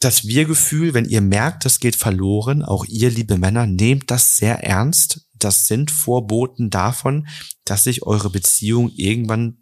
das 0.00 0.26
Wir-Gefühl, 0.26 0.94
wenn 0.94 1.04
ihr 1.04 1.20
merkt, 1.20 1.64
das 1.64 1.78
geht 1.78 1.94
verloren, 1.94 2.62
auch 2.62 2.84
ihr, 2.86 3.10
liebe 3.10 3.38
Männer, 3.38 3.66
nehmt 3.66 4.10
das 4.10 4.36
sehr 4.36 4.64
ernst. 4.64 5.28
Das 5.34 5.66
sind 5.66 5.90
Vorboten 5.90 6.70
davon, 6.70 7.28
dass 7.64 7.84
sich 7.84 8.02
eure 8.02 8.30
Beziehung 8.30 8.90
irgendwann 8.90 9.58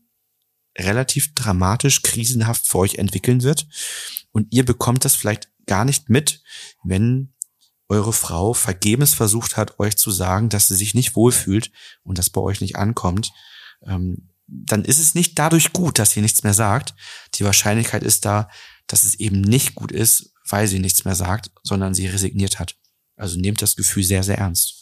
relativ 0.78 1.35
dramatisch, 1.35 2.02
krisenhaft 2.02 2.66
für 2.66 2.78
euch 2.78 2.96
entwickeln 2.96 3.42
wird. 3.42 3.66
Und 4.33 4.48
ihr 4.50 4.64
bekommt 4.64 5.04
das 5.04 5.14
vielleicht 5.14 5.50
gar 5.66 5.85
nicht 5.85 6.09
mit, 6.09 6.42
wenn 6.85 7.33
eure 7.88 8.12
Frau 8.12 8.54
vergebens 8.54 9.14
versucht 9.14 9.56
hat, 9.56 9.80
euch 9.80 9.96
zu 9.96 10.11
sagen, 10.11 10.48
dass 10.48 10.68
sie 10.68 10.76
sich 10.76 10.94
nicht 10.94 11.16
wohlfühlt 11.16 11.72
und 12.04 12.18
das 12.18 12.30
bei 12.30 12.40
euch 12.40 12.61
nicht 12.61 12.76
ankommt. 12.76 13.33
Ähm, 13.85 14.28
dann 14.46 14.85
ist 14.85 14.98
es 14.98 15.14
nicht 15.14 15.38
dadurch 15.38 15.72
gut, 15.72 15.98
dass 15.98 16.12
sie 16.12 16.20
nichts 16.20 16.42
mehr 16.42 16.54
sagt. 16.54 16.94
Die 17.35 17.44
Wahrscheinlichkeit 17.44 18.02
ist 18.02 18.24
da, 18.24 18.48
dass 18.87 19.04
es 19.04 19.14
eben 19.14 19.40
nicht 19.40 19.74
gut 19.74 19.92
ist, 19.92 20.33
weil 20.48 20.66
sie 20.66 20.78
nichts 20.78 21.04
mehr 21.04 21.14
sagt, 21.14 21.50
sondern 21.62 21.94
sie 21.94 22.06
resigniert 22.06 22.59
hat. 22.59 22.76
Also 23.16 23.38
nehmt 23.38 23.62
das 23.62 23.76
Gefühl 23.76 24.02
sehr, 24.02 24.22
sehr 24.22 24.38
ernst. 24.38 24.79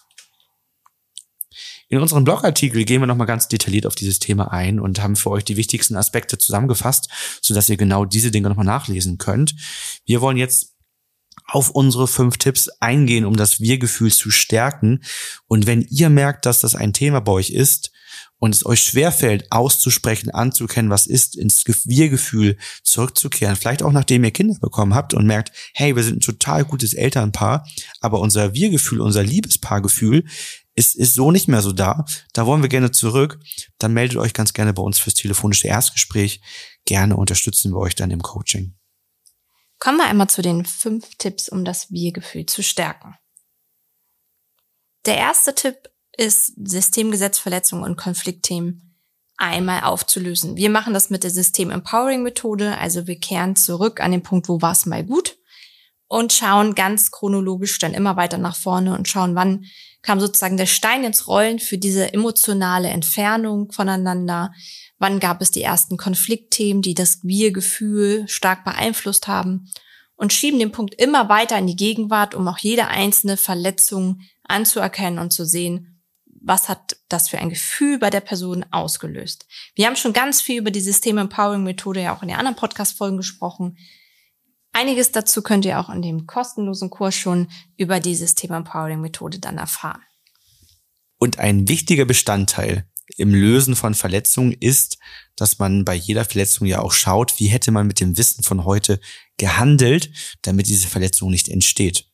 In 1.88 2.00
unserem 2.00 2.24
Blogartikel 2.24 2.84
gehen 2.84 3.00
wir 3.00 3.06
nochmal 3.06 3.26
ganz 3.26 3.48
detailliert 3.48 3.86
auf 3.86 3.94
dieses 3.94 4.18
Thema 4.18 4.52
ein 4.52 4.78
und 4.78 5.02
haben 5.02 5.16
für 5.16 5.30
euch 5.30 5.44
die 5.44 5.56
wichtigsten 5.56 5.96
Aspekte 5.96 6.36
zusammengefasst, 6.36 7.08
sodass 7.40 7.68
ihr 7.68 7.78
genau 7.78 8.04
diese 8.04 8.30
Dinge 8.30 8.48
nochmal 8.48 8.66
nachlesen 8.66 9.16
könnt. 9.16 9.54
Wir 10.04 10.20
wollen 10.20 10.36
jetzt 10.36 10.74
auf 11.46 11.70
unsere 11.70 12.06
fünf 12.06 12.36
Tipps 12.36 12.68
eingehen, 12.80 13.24
um 13.24 13.36
das 13.36 13.60
Wir-Gefühl 13.60 14.12
zu 14.12 14.30
stärken. 14.30 15.02
Und 15.46 15.66
wenn 15.66 15.80
ihr 15.82 16.10
merkt, 16.10 16.44
dass 16.44 16.60
das 16.60 16.74
ein 16.74 16.92
Thema 16.92 17.20
bei 17.20 17.32
euch 17.32 17.50
ist, 17.50 17.90
und 18.38 18.54
es 18.54 18.64
euch 18.64 18.80
schwerfällt, 18.80 19.50
auszusprechen, 19.50 20.30
anzukennen, 20.30 20.90
was 20.90 21.06
ist, 21.06 21.36
ins 21.36 21.64
Wir-Gefühl 21.66 22.56
zurückzukehren, 22.82 23.56
vielleicht 23.56 23.82
auch 23.82 23.92
nachdem 23.92 24.24
ihr 24.24 24.30
Kinder 24.30 24.56
bekommen 24.60 24.94
habt 24.94 25.14
und 25.14 25.26
merkt, 25.26 25.52
hey, 25.74 25.96
wir 25.96 26.02
sind 26.02 26.18
ein 26.18 26.20
total 26.20 26.64
gutes 26.64 26.94
Elternpaar, 26.94 27.66
aber 28.00 28.20
unser 28.20 28.54
Wir-Gefühl, 28.54 29.00
unser 29.00 29.22
Liebespaargefühl 29.22 30.24
ist, 30.78 30.94
ist 30.94 31.14
so 31.14 31.30
nicht 31.30 31.48
mehr 31.48 31.60
so 31.60 31.72
da. 31.72 32.04
Da 32.32 32.46
wollen 32.46 32.62
wir 32.62 32.68
gerne 32.68 32.92
zurück. 32.92 33.40
Dann 33.78 33.92
meldet 33.92 34.16
euch 34.16 34.32
ganz 34.32 34.52
gerne 34.52 34.72
bei 34.72 34.82
uns 34.82 34.98
fürs 34.98 35.14
telefonische 35.14 35.68
Erstgespräch. 35.68 36.40
Gerne 36.84 37.16
unterstützen 37.16 37.72
wir 37.72 37.78
euch 37.78 37.96
dann 37.96 38.10
im 38.10 38.22
Coaching. 38.22 38.74
Kommen 39.80 39.98
wir 39.98 40.06
einmal 40.06 40.28
zu 40.28 40.40
den 40.40 40.64
fünf 40.64 41.16
Tipps, 41.18 41.48
um 41.48 41.64
das 41.64 41.90
Wir-Gefühl 41.90 42.46
zu 42.46 42.62
stärken. 42.62 43.16
Der 45.04 45.16
erste 45.16 45.54
Tipp 45.54 45.90
ist, 46.16 46.52
Systemgesetzverletzungen 46.56 47.84
und 47.84 47.96
Konfliktthemen 47.96 48.96
einmal 49.36 49.82
aufzulösen. 49.82 50.56
Wir 50.56 50.70
machen 50.70 50.94
das 50.94 51.10
mit 51.10 51.22
der 51.22 51.30
System 51.30 51.70
Empowering 51.70 52.22
Methode, 52.22 52.76
also 52.78 53.06
wir 53.06 53.20
kehren 53.20 53.54
zurück 53.54 54.00
an 54.00 54.10
den 54.10 54.22
Punkt, 54.22 54.48
wo 54.48 54.60
war 54.60 54.72
es 54.72 54.84
mal 54.84 55.04
gut 55.04 55.37
und 56.08 56.32
schauen 56.32 56.74
ganz 56.74 57.10
chronologisch 57.10 57.78
dann 57.78 57.94
immer 57.94 58.16
weiter 58.16 58.38
nach 58.38 58.56
vorne 58.56 58.96
und 58.96 59.08
schauen, 59.08 59.34
wann 59.34 59.66
kam 60.02 60.20
sozusagen 60.20 60.56
der 60.56 60.66
Stein 60.66 61.04
ins 61.04 61.28
Rollen 61.28 61.58
für 61.58 61.76
diese 61.76 62.12
emotionale 62.14 62.88
Entfernung 62.88 63.70
voneinander, 63.72 64.52
wann 64.98 65.20
gab 65.20 65.42
es 65.42 65.50
die 65.50 65.62
ersten 65.62 65.96
Konfliktthemen, 65.96 66.82
die 66.82 66.94
das 66.94 67.22
Wir-Gefühl 67.22 68.26
stark 68.26 68.64
beeinflusst 68.64 69.28
haben 69.28 69.70
und 70.16 70.32
schieben 70.32 70.58
den 70.58 70.72
Punkt 70.72 70.94
immer 70.94 71.28
weiter 71.28 71.58
in 71.58 71.66
die 71.66 71.76
Gegenwart, 71.76 72.34
um 72.34 72.48
auch 72.48 72.58
jede 72.58 72.88
einzelne 72.88 73.36
Verletzung 73.36 74.20
anzuerkennen 74.44 75.18
und 75.18 75.32
zu 75.32 75.44
sehen, 75.44 76.00
was 76.40 76.68
hat 76.68 76.96
das 77.08 77.28
für 77.28 77.38
ein 77.38 77.50
Gefühl 77.50 77.98
bei 77.98 78.10
der 78.10 78.20
Person 78.20 78.64
ausgelöst. 78.70 79.46
Wir 79.74 79.86
haben 79.86 79.96
schon 79.96 80.12
ganz 80.12 80.40
viel 80.40 80.60
über 80.60 80.70
die 80.70 80.80
System 80.80 81.18
Empowering 81.18 81.64
Methode 81.64 82.00
ja 82.00 82.16
auch 82.16 82.22
in 82.22 82.28
den 82.28 82.36
anderen 82.36 82.56
Podcast-Folgen 82.56 83.16
gesprochen. 83.16 83.76
Einiges 84.72 85.12
dazu 85.12 85.42
könnt 85.42 85.64
ihr 85.64 85.80
auch 85.80 85.88
in 85.90 86.02
dem 86.02 86.26
kostenlosen 86.26 86.90
Kurs 86.90 87.14
schon 87.14 87.48
über 87.76 88.00
die 88.00 88.14
System 88.14 88.52
Empowering 88.52 89.00
Methode 89.00 89.38
dann 89.38 89.58
erfahren. 89.58 90.02
Und 91.18 91.38
ein 91.38 91.68
wichtiger 91.68 92.04
Bestandteil 92.04 92.86
im 93.16 93.34
Lösen 93.34 93.74
von 93.74 93.94
Verletzungen 93.94 94.52
ist, 94.52 94.98
dass 95.34 95.58
man 95.58 95.84
bei 95.84 95.94
jeder 95.94 96.24
Verletzung 96.24 96.66
ja 96.66 96.80
auch 96.80 96.92
schaut, 96.92 97.40
wie 97.40 97.48
hätte 97.48 97.70
man 97.70 97.86
mit 97.86 98.00
dem 98.00 98.16
Wissen 98.16 98.44
von 98.44 98.64
heute 98.64 99.00
gehandelt, 99.36 100.10
damit 100.42 100.68
diese 100.68 100.88
Verletzung 100.88 101.30
nicht 101.30 101.48
entsteht. 101.48 102.06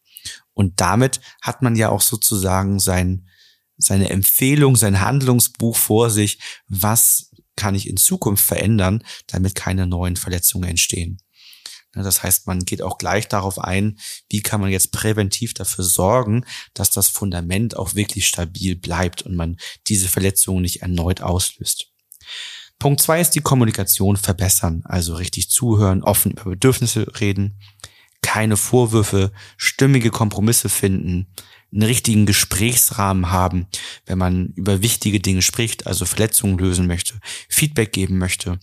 Und 0.54 0.80
damit 0.80 1.20
hat 1.42 1.62
man 1.62 1.76
ja 1.76 1.88
auch 1.88 2.00
sozusagen 2.00 2.78
sein, 2.78 3.28
seine 3.76 4.10
Empfehlung, 4.10 4.76
sein 4.76 5.00
Handlungsbuch 5.00 5.76
vor 5.76 6.10
sich, 6.10 6.38
was 6.68 7.30
kann 7.56 7.74
ich 7.74 7.88
in 7.88 7.96
Zukunft 7.96 8.44
verändern, 8.44 9.04
damit 9.26 9.54
keine 9.54 9.86
neuen 9.86 10.16
Verletzungen 10.16 10.70
entstehen. 10.70 11.18
Das 12.02 12.22
heißt, 12.22 12.46
man 12.46 12.64
geht 12.64 12.82
auch 12.82 12.98
gleich 12.98 13.28
darauf 13.28 13.58
ein, 13.58 13.98
wie 14.28 14.42
kann 14.42 14.60
man 14.60 14.70
jetzt 14.70 14.92
präventiv 14.92 15.54
dafür 15.54 15.84
sorgen, 15.84 16.44
dass 16.74 16.90
das 16.90 17.08
Fundament 17.08 17.76
auch 17.76 17.94
wirklich 17.94 18.26
stabil 18.26 18.76
bleibt 18.76 19.22
und 19.22 19.36
man 19.36 19.58
diese 19.86 20.08
Verletzungen 20.08 20.62
nicht 20.62 20.82
erneut 20.82 21.20
auslöst. 21.20 21.92
Punkt 22.78 23.00
zwei 23.00 23.20
ist 23.20 23.30
die 23.30 23.40
Kommunikation 23.40 24.16
verbessern, 24.16 24.82
also 24.84 25.14
richtig 25.14 25.50
zuhören, 25.50 26.02
offen 26.02 26.32
über 26.32 26.50
Bedürfnisse 26.50 27.06
reden, 27.20 27.58
keine 28.24 28.56
Vorwürfe, 28.56 29.32
stimmige 29.58 30.10
Kompromisse 30.10 30.70
finden, 30.70 31.26
einen 31.70 31.82
richtigen 31.82 32.24
Gesprächsrahmen 32.24 33.30
haben, 33.30 33.66
wenn 34.06 34.16
man 34.16 34.46
über 34.56 34.80
wichtige 34.80 35.20
Dinge 35.20 35.42
spricht, 35.42 35.86
also 35.86 36.06
Verletzungen 36.06 36.56
lösen 36.56 36.86
möchte, 36.86 37.20
Feedback 37.50 37.92
geben 37.92 38.16
möchte, 38.16 38.58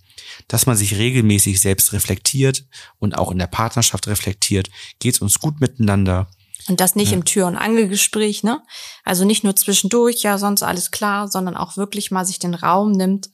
dass 0.47 0.65
man 0.65 0.75
sich 0.75 0.97
regelmäßig 0.97 1.61
selbst 1.61 1.93
reflektiert 1.93 2.65
und 2.97 3.15
auch 3.15 3.29
in 3.31 3.37
der 3.37 3.47
Partnerschaft 3.47 4.07
reflektiert, 4.07 4.71
geht 4.99 5.13
es 5.15 5.21
uns 5.21 5.39
gut 5.39 5.61
miteinander. 5.61 6.27
Und 6.67 6.79
das 6.79 6.95
nicht 6.95 7.11
ja. 7.11 7.17
im 7.17 7.25
Tür- 7.25 7.47
und 7.47 7.57
Angelgespräch, 7.57 8.43
ne? 8.43 8.63
Also 9.03 9.25
nicht 9.25 9.43
nur 9.43 9.55
zwischendurch, 9.55 10.23
ja, 10.23 10.39
sonst 10.39 10.63
alles 10.63 10.89
klar, 10.89 11.27
sondern 11.27 11.55
auch 11.55 11.77
wirklich 11.77 12.09
mal 12.09 12.25
sich 12.25 12.39
den 12.39 12.55
Raum 12.55 12.93
nimmt 12.93 13.29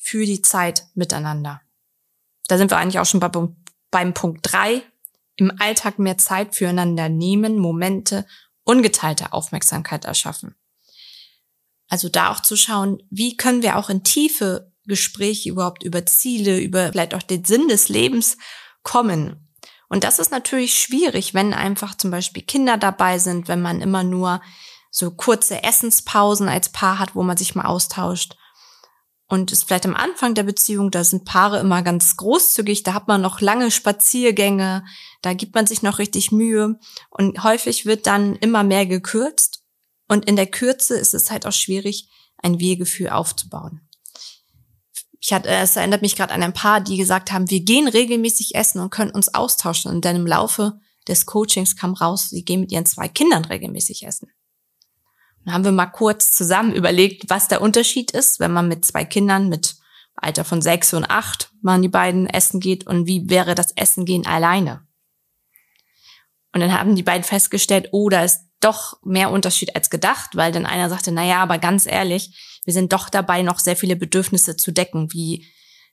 für 0.00 0.24
die 0.24 0.40
Zeit 0.40 0.86
miteinander. 0.94 1.60
Da 2.48 2.56
sind 2.56 2.70
wir 2.70 2.78
eigentlich 2.78 2.98
auch 2.98 3.06
schon 3.06 3.20
bei, 3.20 3.30
beim 3.90 4.14
Punkt 4.14 4.40
drei. 4.42 4.82
Im 5.40 5.50
Alltag 5.58 5.98
mehr 5.98 6.18
Zeit 6.18 6.54
füreinander 6.54 7.08
nehmen, 7.08 7.58
Momente 7.58 8.26
ungeteilte 8.62 9.32
Aufmerksamkeit 9.32 10.04
erschaffen. 10.04 10.54
Also 11.88 12.10
da 12.10 12.30
auch 12.30 12.40
zu 12.40 12.56
schauen, 12.56 13.02
wie 13.08 13.38
können 13.38 13.62
wir 13.62 13.78
auch 13.78 13.88
in 13.88 14.04
tiefe 14.04 14.70
Gespräche 14.84 15.48
überhaupt 15.48 15.82
über 15.82 16.04
Ziele, 16.04 16.58
über 16.60 16.90
vielleicht 16.90 17.14
auch 17.14 17.22
den 17.22 17.46
Sinn 17.46 17.68
des 17.68 17.88
Lebens 17.88 18.36
kommen. 18.82 19.48
Und 19.88 20.04
das 20.04 20.18
ist 20.18 20.30
natürlich 20.30 20.78
schwierig, 20.78 21.32
wenn 21.32 21.54
einfach 21.54 21.94
zum 21.94 22.10
Beispiel 22.10 22.42
Kinder 22.42 22.76
dabei 22.76 23.18
sind, 23.18 23.48
wenn 23.48 23.62
man 23.62 23.80
immer 23.80 24.04
nur 24.04 24.42
so 24.90 25.10
kurze 25.10 25.62
Essenspausen 25.62 26.50
als 26.50 26.68
Paar 26.68 26.98
hat, 26.98 27.14
wo 27.14 27.22
man 27.22 27.38
sich 27.38 27.54
mal 27.54 27.64
austauscht. 27.64 28.36
Und 29.30 29.52
ist 29.52 29.62
vielleicht 29.62 29.86
am 29.86 29.94
Anfang 29.94 30.34
der 30.34 30.42
Beziehung, 30.42 30.90
da 30.90 31.04
sind 31.04 31.24
Paare 31.24 31.60
immer 31.60 31.82
ganz 31.82 32.16
großzügig, 32.16 32.82
da 32.82 32.94
hat 32.94 33.06
man 33.06 33.22
noch 33.22 33.40
lange 33.40 33.70
Spaziergänge, 33.70 34.84
da 35.22 35.34
gibt 35.34 35.54
man 35.54 35.68
sich 35.68 35.82
noch 35.82 36.00
richtig 36.00 36.32
Mühe. 36.32 36.80
Und 37.10 37.44
häufig 37.44 37.86
wird 37.86 38.08
dann 38.08 38.34
immer 38.34 38.64
mehr 38.64 38.86
gekürzt. 38.86 39.62
Und 40.08 40.24
in 40.24 40.34
der 40.34 40.48
Kürze 40.48 40.98
ist 40.98 41.14
es 41.14 41.30
halt 41.30 41.46
auch 41.46 41.52
schwierig, 41.52 42.08
ein 42.38 42.58
Wir-Gefühl 42.58 43.10
aufzubauen. 43.10 43.80
Ich 45.20 45.32
hatte, 45.32 45.48
es 45.48 45.76
erinnert 45.76 46.02
mich 46.02 46.16
gerade 46.16 46.34
an 46.34 46.42
ein 46.42 46.52
Paar, 46.52 46.80
die 46.80 46.96
gesagt 46.96 47.30
haben, 47.30 47.48
wir 47.50 47.60
gehen 47.60 47.86
regelmäßig 47.86 48.56
essen 48.56 48.80
und 48.80 48.90
können 48.90 49.12
uns 49.12 49.32
austauschen. 49.32 49.92
Und 49.92 50.04
dann 50.04 50.16
im 50.16 50.26
Laufe 50.26 50.80
des 51.06 51.24
Coachings 51.26 51.76
kam 51.76 51.94
raus, 51.94 52.30
sie 52.30 52.44
gehen 52.44 52.62
mit 52.62 52.72
ihren 52.72 52.86
zwei 52.86 53.06
Kindern 53.06 53.44
regelmäßig 53.44 54.04
essen. 54.04 54.28
Dann 55.44 55.54
haben 55.54 55.64
wir 55.64 55.72
mal 55.72 55.86
kurz 55.86 56.32
zusammen 56.34 56.74
überlegt, 56.74 57.28
was 57.28 57.48
der 57.48 57.62
Unterschied 57.62 58.10
ist, 58.10 58.40
wenn 58.40 58.52
man 58.52 58.68
mit 58.68 58.84
zwei 58.84 59.04
Kindern 59.04 59.48
mit 59.48 59.76
Alter 60.16 60.44
von 60.44 60.60
sechs 60.60 60.92
und 60.92 61.04
acht 61.04 61.50
mal 61.62 61.74
an 61.74 61.82
die 61.82 61.88
beiden 61.88 62.26
essen 62.26 62.60
geht 62.60 62.86
und 62.86 63.06
wie 63.06 63.30
wäre 63.30 63.54
das 63.54 63.72
Essen 63.72 64.04
gehen 64.04 64.26
alleine. 64.26 64.86
Und 66.52 66.60
dann 66.60 66.72
haben 66.72 66.96
die 66.96 67.02
beiden 67.02 67.24
festgestellt, 67.24 67.88
oh, 67.92 68.08
da 68.08 68.24
ist 68.24 68.40
doch 68.60 68.98
mehr 69.02 69.30
Unterschied 69.30 69.74
als 69.74 69.88
gedacht, 69.88 70.36
weil 70.36 70.52
dann 70.52 70.66
einer 70.66 70.90
sagte, 70.90 71.12
na 71.12 71.24
ja, 71.24 71.42
aber 71.42 71.58
ganz 71.58 71.86
ehrlich, 71.86 72.60
wir 72.64 72.74
sind 72.74 72.92
doch 72.92 73.08
dabei, 73.08 73.42
noch 73.42 73.58
sehr 73.58 73.76
viele 73.76 73.96
Bedürfnisse 73.96 74.56
zu 74.56 74.70
decken, 74.70 75.12
wie 75.12 75.46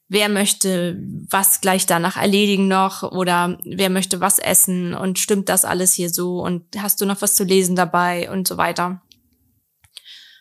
wer 0.10 0.30
möchte 0.30 1.02
was 1.30 1.62
gleich 1.62 1.86
danach 1.86 2.18
erledigen 2.18 2.68
noch 2.68 3.04
oder 3.04 3.58
wer 3.64 3.90
möchte 3.90 4.20
was 4.20 4.40
essen 4.40 4.94
und 4.94 5.20
stimmt 5.20 5.50
das 5.50 5.66
alles 5.66 5.94
hier 5.94 6.10
so 6.10 6.42
und 6.42 6.64
hast 6.78 7.02
du 7.02 7.06
noch 7.06 7.22
was 7.22 7.36
zu 7.36 7.44
lesen 7.44 7.76
dabei 7.76 8.30
und 8.32 8.48
so 8.48 8.58
weiter. 8.58 9.02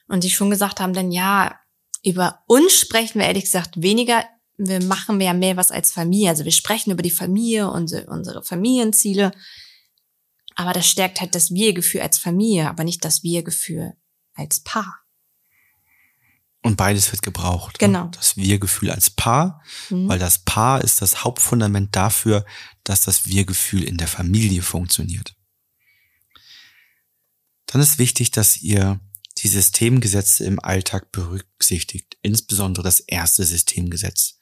Und 0.08 0.24
die 0.24 0.30
schon 0.30 0.50
gesagt 0.50 0.80
haben, 0.80 0.92
dann 0.92 1.10
ja, 1.10 1.58
über 2.04 2.40
uns 2.46 2.78
sprechen 2.78 3.18
wir 3.18 3.26
ehrlich 3.26 3.44
gesagt 3.44 3.82
weniger. 3.82 4.24
Wir 4.56 4.82
machen 4.82 5.20
ja 5.20 5.34
mehr 5.34 5.56
was 5.56 5.70
als 5.70 5.92
Familie. 5.92 6.30
Also 6.30 6.44
wir 6.44 6.52
sprechen 6.52 6.92
über 6.92 7.02
die 7.02 7.10
Familie, 7.10 7.70
unsere, 7.70 8.06
unsere 8.06 8.42
Familienziele. 8.42 9.32
Aber 10.54 10.72
das 10.72 10.88
stärkt 10.88 11.20
halt 11.20 11.34
das 11.34 11.52
Wir-Gefühl 11.52 12.00
als 12.00 12.18
Familie, 12.18 12.68
aber 12.68 12.84
nicht 12.84 13.04
das 13.04 13.22
Wir-Gefühl 13.22 13.94
als 14.34 14.60
Paar. 14.60 15.06
Und 16.62 16.76
beides 16.76 17.12
wird 17.12 17.22
gebraucht. 17.22 17.74
Ne? 17.74 17.86
Genau. 17.86 18.04
Ne? 18.04 18.10
Das 18.12 18.36
Wir-Gefühl 18.36 18.90
als 18.90 19.10
Paar, 19.10 19.62
mhm. 19.90 20.08
weil 20.08 20.18
das 20.18 20.38
Paar 20.38 20.82
ist 20.82 21.02
das 21.02 21.22
Hauptfundament 21.22 21.94
dafür, 21.94 22.44
dass 22.82 23.02
das 23.02 23.26
Wir-Gefühl 23.26 23.84
in 23.84 23.96
der 23.98 24.08
Familie 24.08 24.62
funktioniert. 24.62 25.36
Dann 27.66 27.80
ist 27.80 27.98
wichtig, 27.98 28.30
dass 28.30 28.62
ihr 28.62 29.00
die 29.46 29.52
Systemgesetze 29.52 30.44
im 30.44 30.58
Alltag 30.58 31.12
berücksichtigt, 31.12 32.16
insbesondere 32.20 32.82
das 32.82 32.98
erste 32.98 33.44
Systemgesetz. 33.44 34.40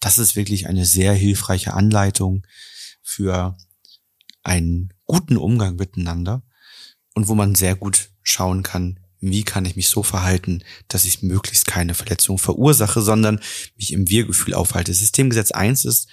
Das 0.00 0.18
ist 0.18 0.36
wirklich 0.36 0.66
eine 0.66 0.84
sehr 0.84 1.14
hilfreiche 1.14 1.72
Anleitung 1.72 2.46
für 3.02 3.56
einen 4.42 4.92
guten 5.06 5.38
Umgang 5.38 5.76
miteinander 5.76 6.42
und 7.14 7.28
wo 7.28 7.34
man 7.34 7.54
sehr 7.54 7.74
gut 7.74 8.10
schauen 8.22 8.62
kann, 8.62 9.00
wie 9.18 9.44
kann 9.44 9.64
ich 9.64 9.76
mich 9.76 9.88
so 9.88 10.02
verhalten, 10.02 10.62
dass 10.88 11.06
ich 11.06 11.22
möglichst 11.22 11.66
keine 11.66 11.94
Verletzung 11.94 12.36
verursache, 12.36 13.00
sondern 13.00 13.40
mich 13.76 13.92
im 13.92 14.10
Wir-Gefühl 14.10 14.52
aufhalte. 14.52 14.92
Systemgesetz 14.92 15.52
eins 15.52 15.86
ist 15.86 16.10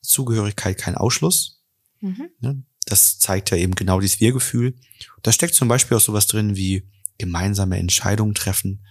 Zugehörigkeit 0.00 0.78
kein 0.78 0.94
Ausschluss. 0.94 1.60
Mhm. 2.00 2.30
Ne, 2.40 2.62
das 2.86 3.18
zeigt 3.18 3.50
ja 3.50 3.58
eben 3.58 3.74
genau 3.74 4.00
dieses 4.00 4.20
Wir-Gefühl. 4.20 4.74
Da 5.22 5.32
steckt 5.32 5.54
zum 5.54 5.68
Beispiel 5.68 5.98
auch 5.98 6.02
sowas 6.02 6.26
drin 6.26 6.56
wie 6.56 6.88
gemeinsame 7.18 7.78
Entscheidungen 7.78 8.34
treffen, 8.34 8.84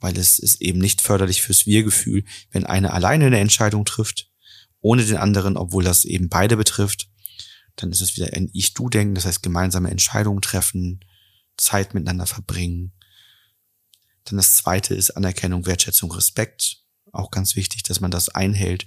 weil 0.00 0.16
es 0.16 0.38
ist 0.38 0.60
eben 0.60 0.78
nicht 0.78 1.00
förderlich 1.00 1.42
fürs 1.42 1.66
Wir-Gefühl, 1.66 2.24
wenn 2.50 2.64
einer 2.64 2.94
alleine 2.94 3.26
eine 3.26 3.40
Entscheidung 3.40 3.84
trifft, 3.84 4.30
ohne 4.80 5.04
den 5.04 5.16
anderen, 5.16 5.56
obwohl 5.56 5.84
das 5.84 6.04
eben 6.04 6.28
beide 6.28 6.56
betrifft. 6.56 7.08
Dann 7.76 7.90
ist 7.90 8.00
es 8.00 8.16
wieder 8.16 8.32
ein 8.32 8.50
Ich-Du-Denken, 8.52 9.14
das 9.14 9.24
heißt 9.24 9.42
gemeinsame 9.42 9.90
Entscheidungen 9.90 10.40
treffen, 10.40 11.04
Zeit 11.56 11.94
miteinander 11.94 12.26
verbringen. 12.26 12.92
Dann 14.24 14.36
das 14.36 14.56
zweite 14.56 14.94
ist 14.94 15.10
Anerkennung, 15.10 15.66
Wertschätzung, 15.66 16.12
Respekt. 16.12 16.82
Auch 17.12 17.30
ganz 17.30 17.56
wichtig, 17.56 17.82
dass 17.82 18.00
man 18.00 18.10
das 18.10 18.28
einhält. 18.28 18.86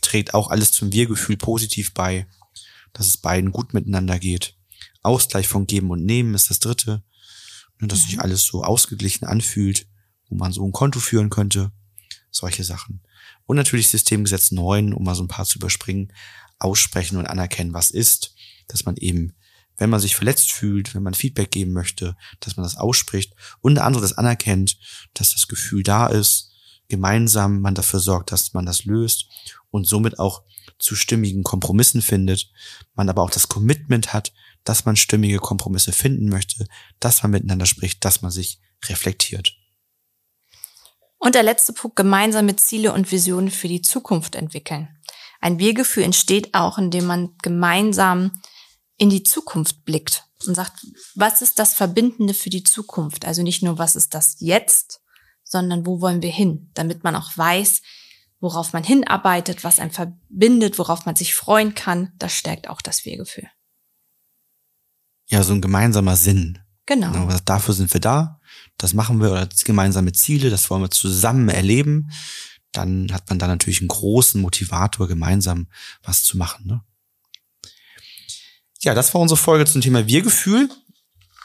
Trägt 0.00 0.34
auch 0.34 0.50
alles 0.50 0.72
zum 0.72 0.92
Wir-Gefühl 0.92 1.36
positiv 1.36 1.92
bei, 1.92 2.26
dass 2.92 3.06
es 3.06 3.16
beiden 3.16 3.52
gut 3.52 3.74
miteinander 3.74 4.18
geht. 4.18 4.54
Ausgleich 5.02 5.48
von 5.48 5.66
Geben 5.66 5.90
und 5.90 6.04
Nehmen 6.04 6.34
ist 6.34 6.50
das 6.50 6.60
dritte. 6.60 7.02
Ne, 7.80 7.88
dass 7.88 8.02
sich 8.02 8.16
mhm. 8.16 8.20
alles 8.22 8.44
so 8.44 8.62
ausgeglichen 8.62 9.26
anfühlt, 9.26 9.86
wo 10.28 10.36
man 10.36 10.52
so 10.52 10.64
ein 10.64 10.72
Konto 10.72 11.00
führen 11.00 11.30
könnte. 11.30 11.72
Solche 12.30 12.62
Sachen. 12.62 13.02
Und 13.46 13.56
natürlich 13.56 13.88
Systemgesetz 13.88 14.52
9, 14.52 14.92
um 14.92 15.02
mal 15.02 15.14
so 15.14 15.24
ein 15.24 15.28
paar 15.28 15.44
zu 15.44 15.58
überspringen, 15.58 16.12
aussprechen 16.58 17.16
und 17.16 17.26
anerkennen, 17.26 17.72
was 17.72 17.90
ist, 17.90 18.34
dass 18.68 18.84
man 18.84 18.96
eben, 18.96 19.32
wenn 19.78 19.90
man 19.90 19.98
sich 19.98 20.14
verletzt 20.14 20.52
fühlt, 20.52 20.94
wenn 20.94 21.02
man 21.02 21.14
Feedback 21.14 21.50
geben 21.50 21.72
möchte, 21.72 22.16
dass 22.38 22.56
man 22.56 22.64
das 22.64 22.76
ausspricht 22.76 23.34
und 23.60 23.76
der 23.76 23.84
andere 23.84 24.02
das 24.02 24.12
anerkennt, 24.12 24.78
dass 25.14 25.32
das 25.32 25.48
Gefühl 25.48 25.82
da 25.82 26.06
ist, 26.06 26.52
gemeinsam 26.88 27.60
man 27.60 27.74
dafür 27.74 27.98
sorgt, 27.98 28.30
dass 28.30 28.52
man 28.52 28.66
das 28.66 28.84
löst 28.84 29.26
und 29.70 29.86
somit 29.86 30.18
auch 30.18 30.42
zu 30.78 30.94
stimmigen 30.94 31.42
Kompromissen 31.42 32.02
findet, 32.02 32.50
man 32.94 33.08
aber 33.08 33.22
auch 33.22 33.30
das 33.30 33.48
Commitment 33.48 34.12
hat, 34.12 34.32
dass 34.64 34.84
man 34.84 34.96
stimmige 34.96 35.38
Kompromisse 35.38 35.92
finden 35.92 36.28
möchte, 36.28 36.66
dass 36.98 37.22
man 37.22 37.32
miteinander 37.32 37.66
spricht, 37.66 38.04
dass 38.04 38.22
man 38.22 38.30
sich 38.30 38.60
reflektiert. 38.88 39.56
Und 41.18 41.34
der 41.34 41.42
letzte 41.42 41.72
Punkt, 41.72 41.96
gemeinsame 41.96 42.56
Ziele 42.56 42.92
und 42.92 43.12
Visionen 43.12 43.50
für 43.50 43.68
die 43.68 43.82
Zukunft 43.82 44.34
entwickeln. 44.34 44.88
Ein 45.40 45.58
Wir-Gefühl 45.58 46.04
entsteht 46.04 46.54
auch, 46.54 46.78
indem 46.78 47.06
man 47.06 47.34
gemeinsam 47.42 48.42
in 48.96 49.10
die 49.10 49.22
Zukunft 49.22 49.84
blickt 49.84 50.24
und 50.46 50.54
sagt, 50.54 50.86
was 51.14 51.42
ist 51.42 51.58
das 51.58 51.74
Verbindende 51.74 52.34
für 52.34 52.50
die 52.50 52.64
Zukunft? 52.64 53.26
Also 53.26 53.42
nicht 53.42 53.62
nur, 53.62 53.78
was 53.78 53.96
ist 53.96 54.14
das 54.14 54.36
jetzt, 54.40 55.00
sondern 55.44 55.86
wo 55.86 56.00
wollen 56.00 56.22
wir 56.22 56.30
hin, 56.30 56.70
damit 56.74 57.04
man 57.04 57.16
auch 57.16 57.36
weiß, 57.36 57.82
worauf 58.40 58.72
man 58.72 58.84
hinarbeitet, 58.84 59.64
was 59.64 59.78
einen 59.78 59.90
verbindet, 59.90 60.78
worauf 60.78 61.04
man 61.04 61.16
sich 61.16 61.34
freuen 61.34 61.74
kann. 61.74 62.12
Das 62.18 62.32
stärkt 62.32 62.68
auch 62.68 62.80
das 62.80 63.04
Wir-Gefühl 63.04 63.48
ja 65.30 65.42
so 65.42 65.52
ein 65.52 65.60
gemeinsamer 65.60 66.16
Sinn. 66.16 66.58
Genau. 66.86 67.12
genau. 67.12 67.36
Dafür 67.44 67.74
sind 67.74 67.92
wir 67.92 68.00
da. 68.00 68.40
Das 68.76 68.94
machen 68.94 69.20
wir 69.20 69.30
oder 69.30 69.48
gemeinsame 69.64 70.12
Ziele, 70.12 70.50
das 70.50 70.70
wollen 70.70 70.82
wir 70.82 70.90
zusammen 70.90 71.48
erleben. 71.48 72.10
Dann 72.72 73.12
hat 73.12 73.28
man 73.28 73.38
da 73.38 73.46
natürlich 73.46 73.80
einen 73.80 73.88
großen 73.88 74.40
Motivator, 74.40 75.06
gemeinsam 75.06 75.68
was 76.02 76.22
zu 76.22 76.36
machen. 76.36 76.66
Ne? 76.66 76.82
Ja, 78.82 78.94
das 78.94 79.12
war 79.12 79.20
unsere 79.20 79.38
Folge 79.38 79.66
zum 79.66 79.82
Thema 79.82 80.06
Wir-Gefühl. 80.06 80.70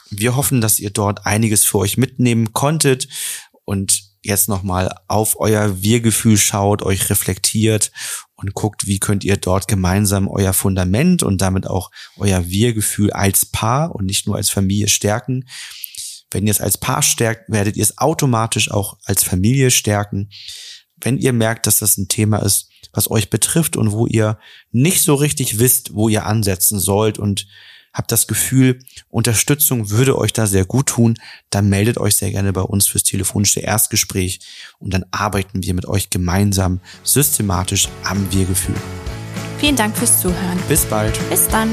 Wir 0.10 0.36
hoffen, 0.36 0.62
dass 0.62 0.80
ihr 0.80 0.92
dort 0.92 1.26
einiges 1.26 1.66
für 1.66 1.80
euch 1.80 1.98
mitnehmen 1.98 2.54
konntet 2.54 3.08
und 3.66 4.04
jetzt 4.24 4.48
nochmal 4.48 4.96
auf 5.08 5.40
euer 5.40 5.82
Wir-Gefühl 5.82 6.38
schaut, 6.38 6.84
euch 6.84 7.10
reflektiert 7.10 7.92
und 8.46 8.54
guckt, 8.54 8.86
wie 8.86 9.00
könnt 9.00 9.24
ihr 9.24 9.38
dort 9.38 9.68
gemeinsam 9.68 10.28
euer 10.28 10.54
Fundament 10.54 11.24
und 11.24 11.42
damit 11.42 11.66
auch 11.66 11.90
euer 12.16 12.48
Wir-Gefühl 12.48 13.12
als 13.12 13.44
Paar 13.44 13.96
und 13.96 14.06
nicht 14.06 14.28
nur 14.28 14.36
als 14.36 14.52
Familie 14.52 14.88
stärken. 14.88 15.46
Wenn 16.30 16.46
ihr 16.46 16.52
es 16.52 16.62
als 16.62 16.78
Paar 16.78 17.02
stärkt, 17.02 17.50
werdet 17.50 17.76
ihr 17.76 17.82
es 17.82 17.98
automatisch 17.98 18.70
auch 18.70 18.98
als 19.06 19.24
Familie 19.24 19.72
stärken. 19.72 20.30
Wenn 20.98 21.18
ihr 21.18 21.34
merkt, 21.34 21.66
dass 21.66 21.80
das 21.80 21.98
ein 21.98 22.08
Thema 22.08 22.38
ist, 22.38 22.70
was 22.94 23.10
euch 23.10 23.32
betrifft 23.32 23.78
und 23.78 23.92
wo 23.92 24.06
ihr 24.06 24.38
nicht 24.72 25.02
so 25.02 25.16
richtig 25.16 25.58
wisst, 25.58 25.96
wo 25.96 26.08
ihr 26.08 26.28
ansetzen 26.28 26.80
sollt 26.80 27.18
und 27.18 27.48
habt 27.96 28.12
das 28.12 28.28
Gefühl, 28.28 28.80
Unterstützung 29.10 29.90
würde 29.90 30.18
euch 30.18 30.34
da 30.34 30.46
sehr 30.46 30.66
gut 30.66 30.88
tun, 30.88 31.16
dann 31.50 31.70
meldet 31.70 31.98
euch 31.98 32.18
sehr 32.18 32.30
gerne 32.30 32.54
bei 32.54 32.62
uns 32.62 32.88
fürs 32.88 33.04
telefonische 33.04 33.62
Erstgespräch 33.62 34.40
und 34.78 34.94
dann 34.94 35.06
arbeiten 35.12 35.64
wir 35.64 35.74
mit 35.74 35.88
euch 35.88 36.10
gemeinsam 36.12 36.82
systematisch 37.04 37.88
am 38.04 38.32
Wir-Gefühl. 38.32 38.76
Vielen 39.58 39.78
Dank 39.78 39.98
fürs 39.98 40.20
Zuhören. 40.20 40.60
Bis 40.68 40.86
bald. 40.86 41.18
Bis 41.30 41.48
dann. 41.48 41.72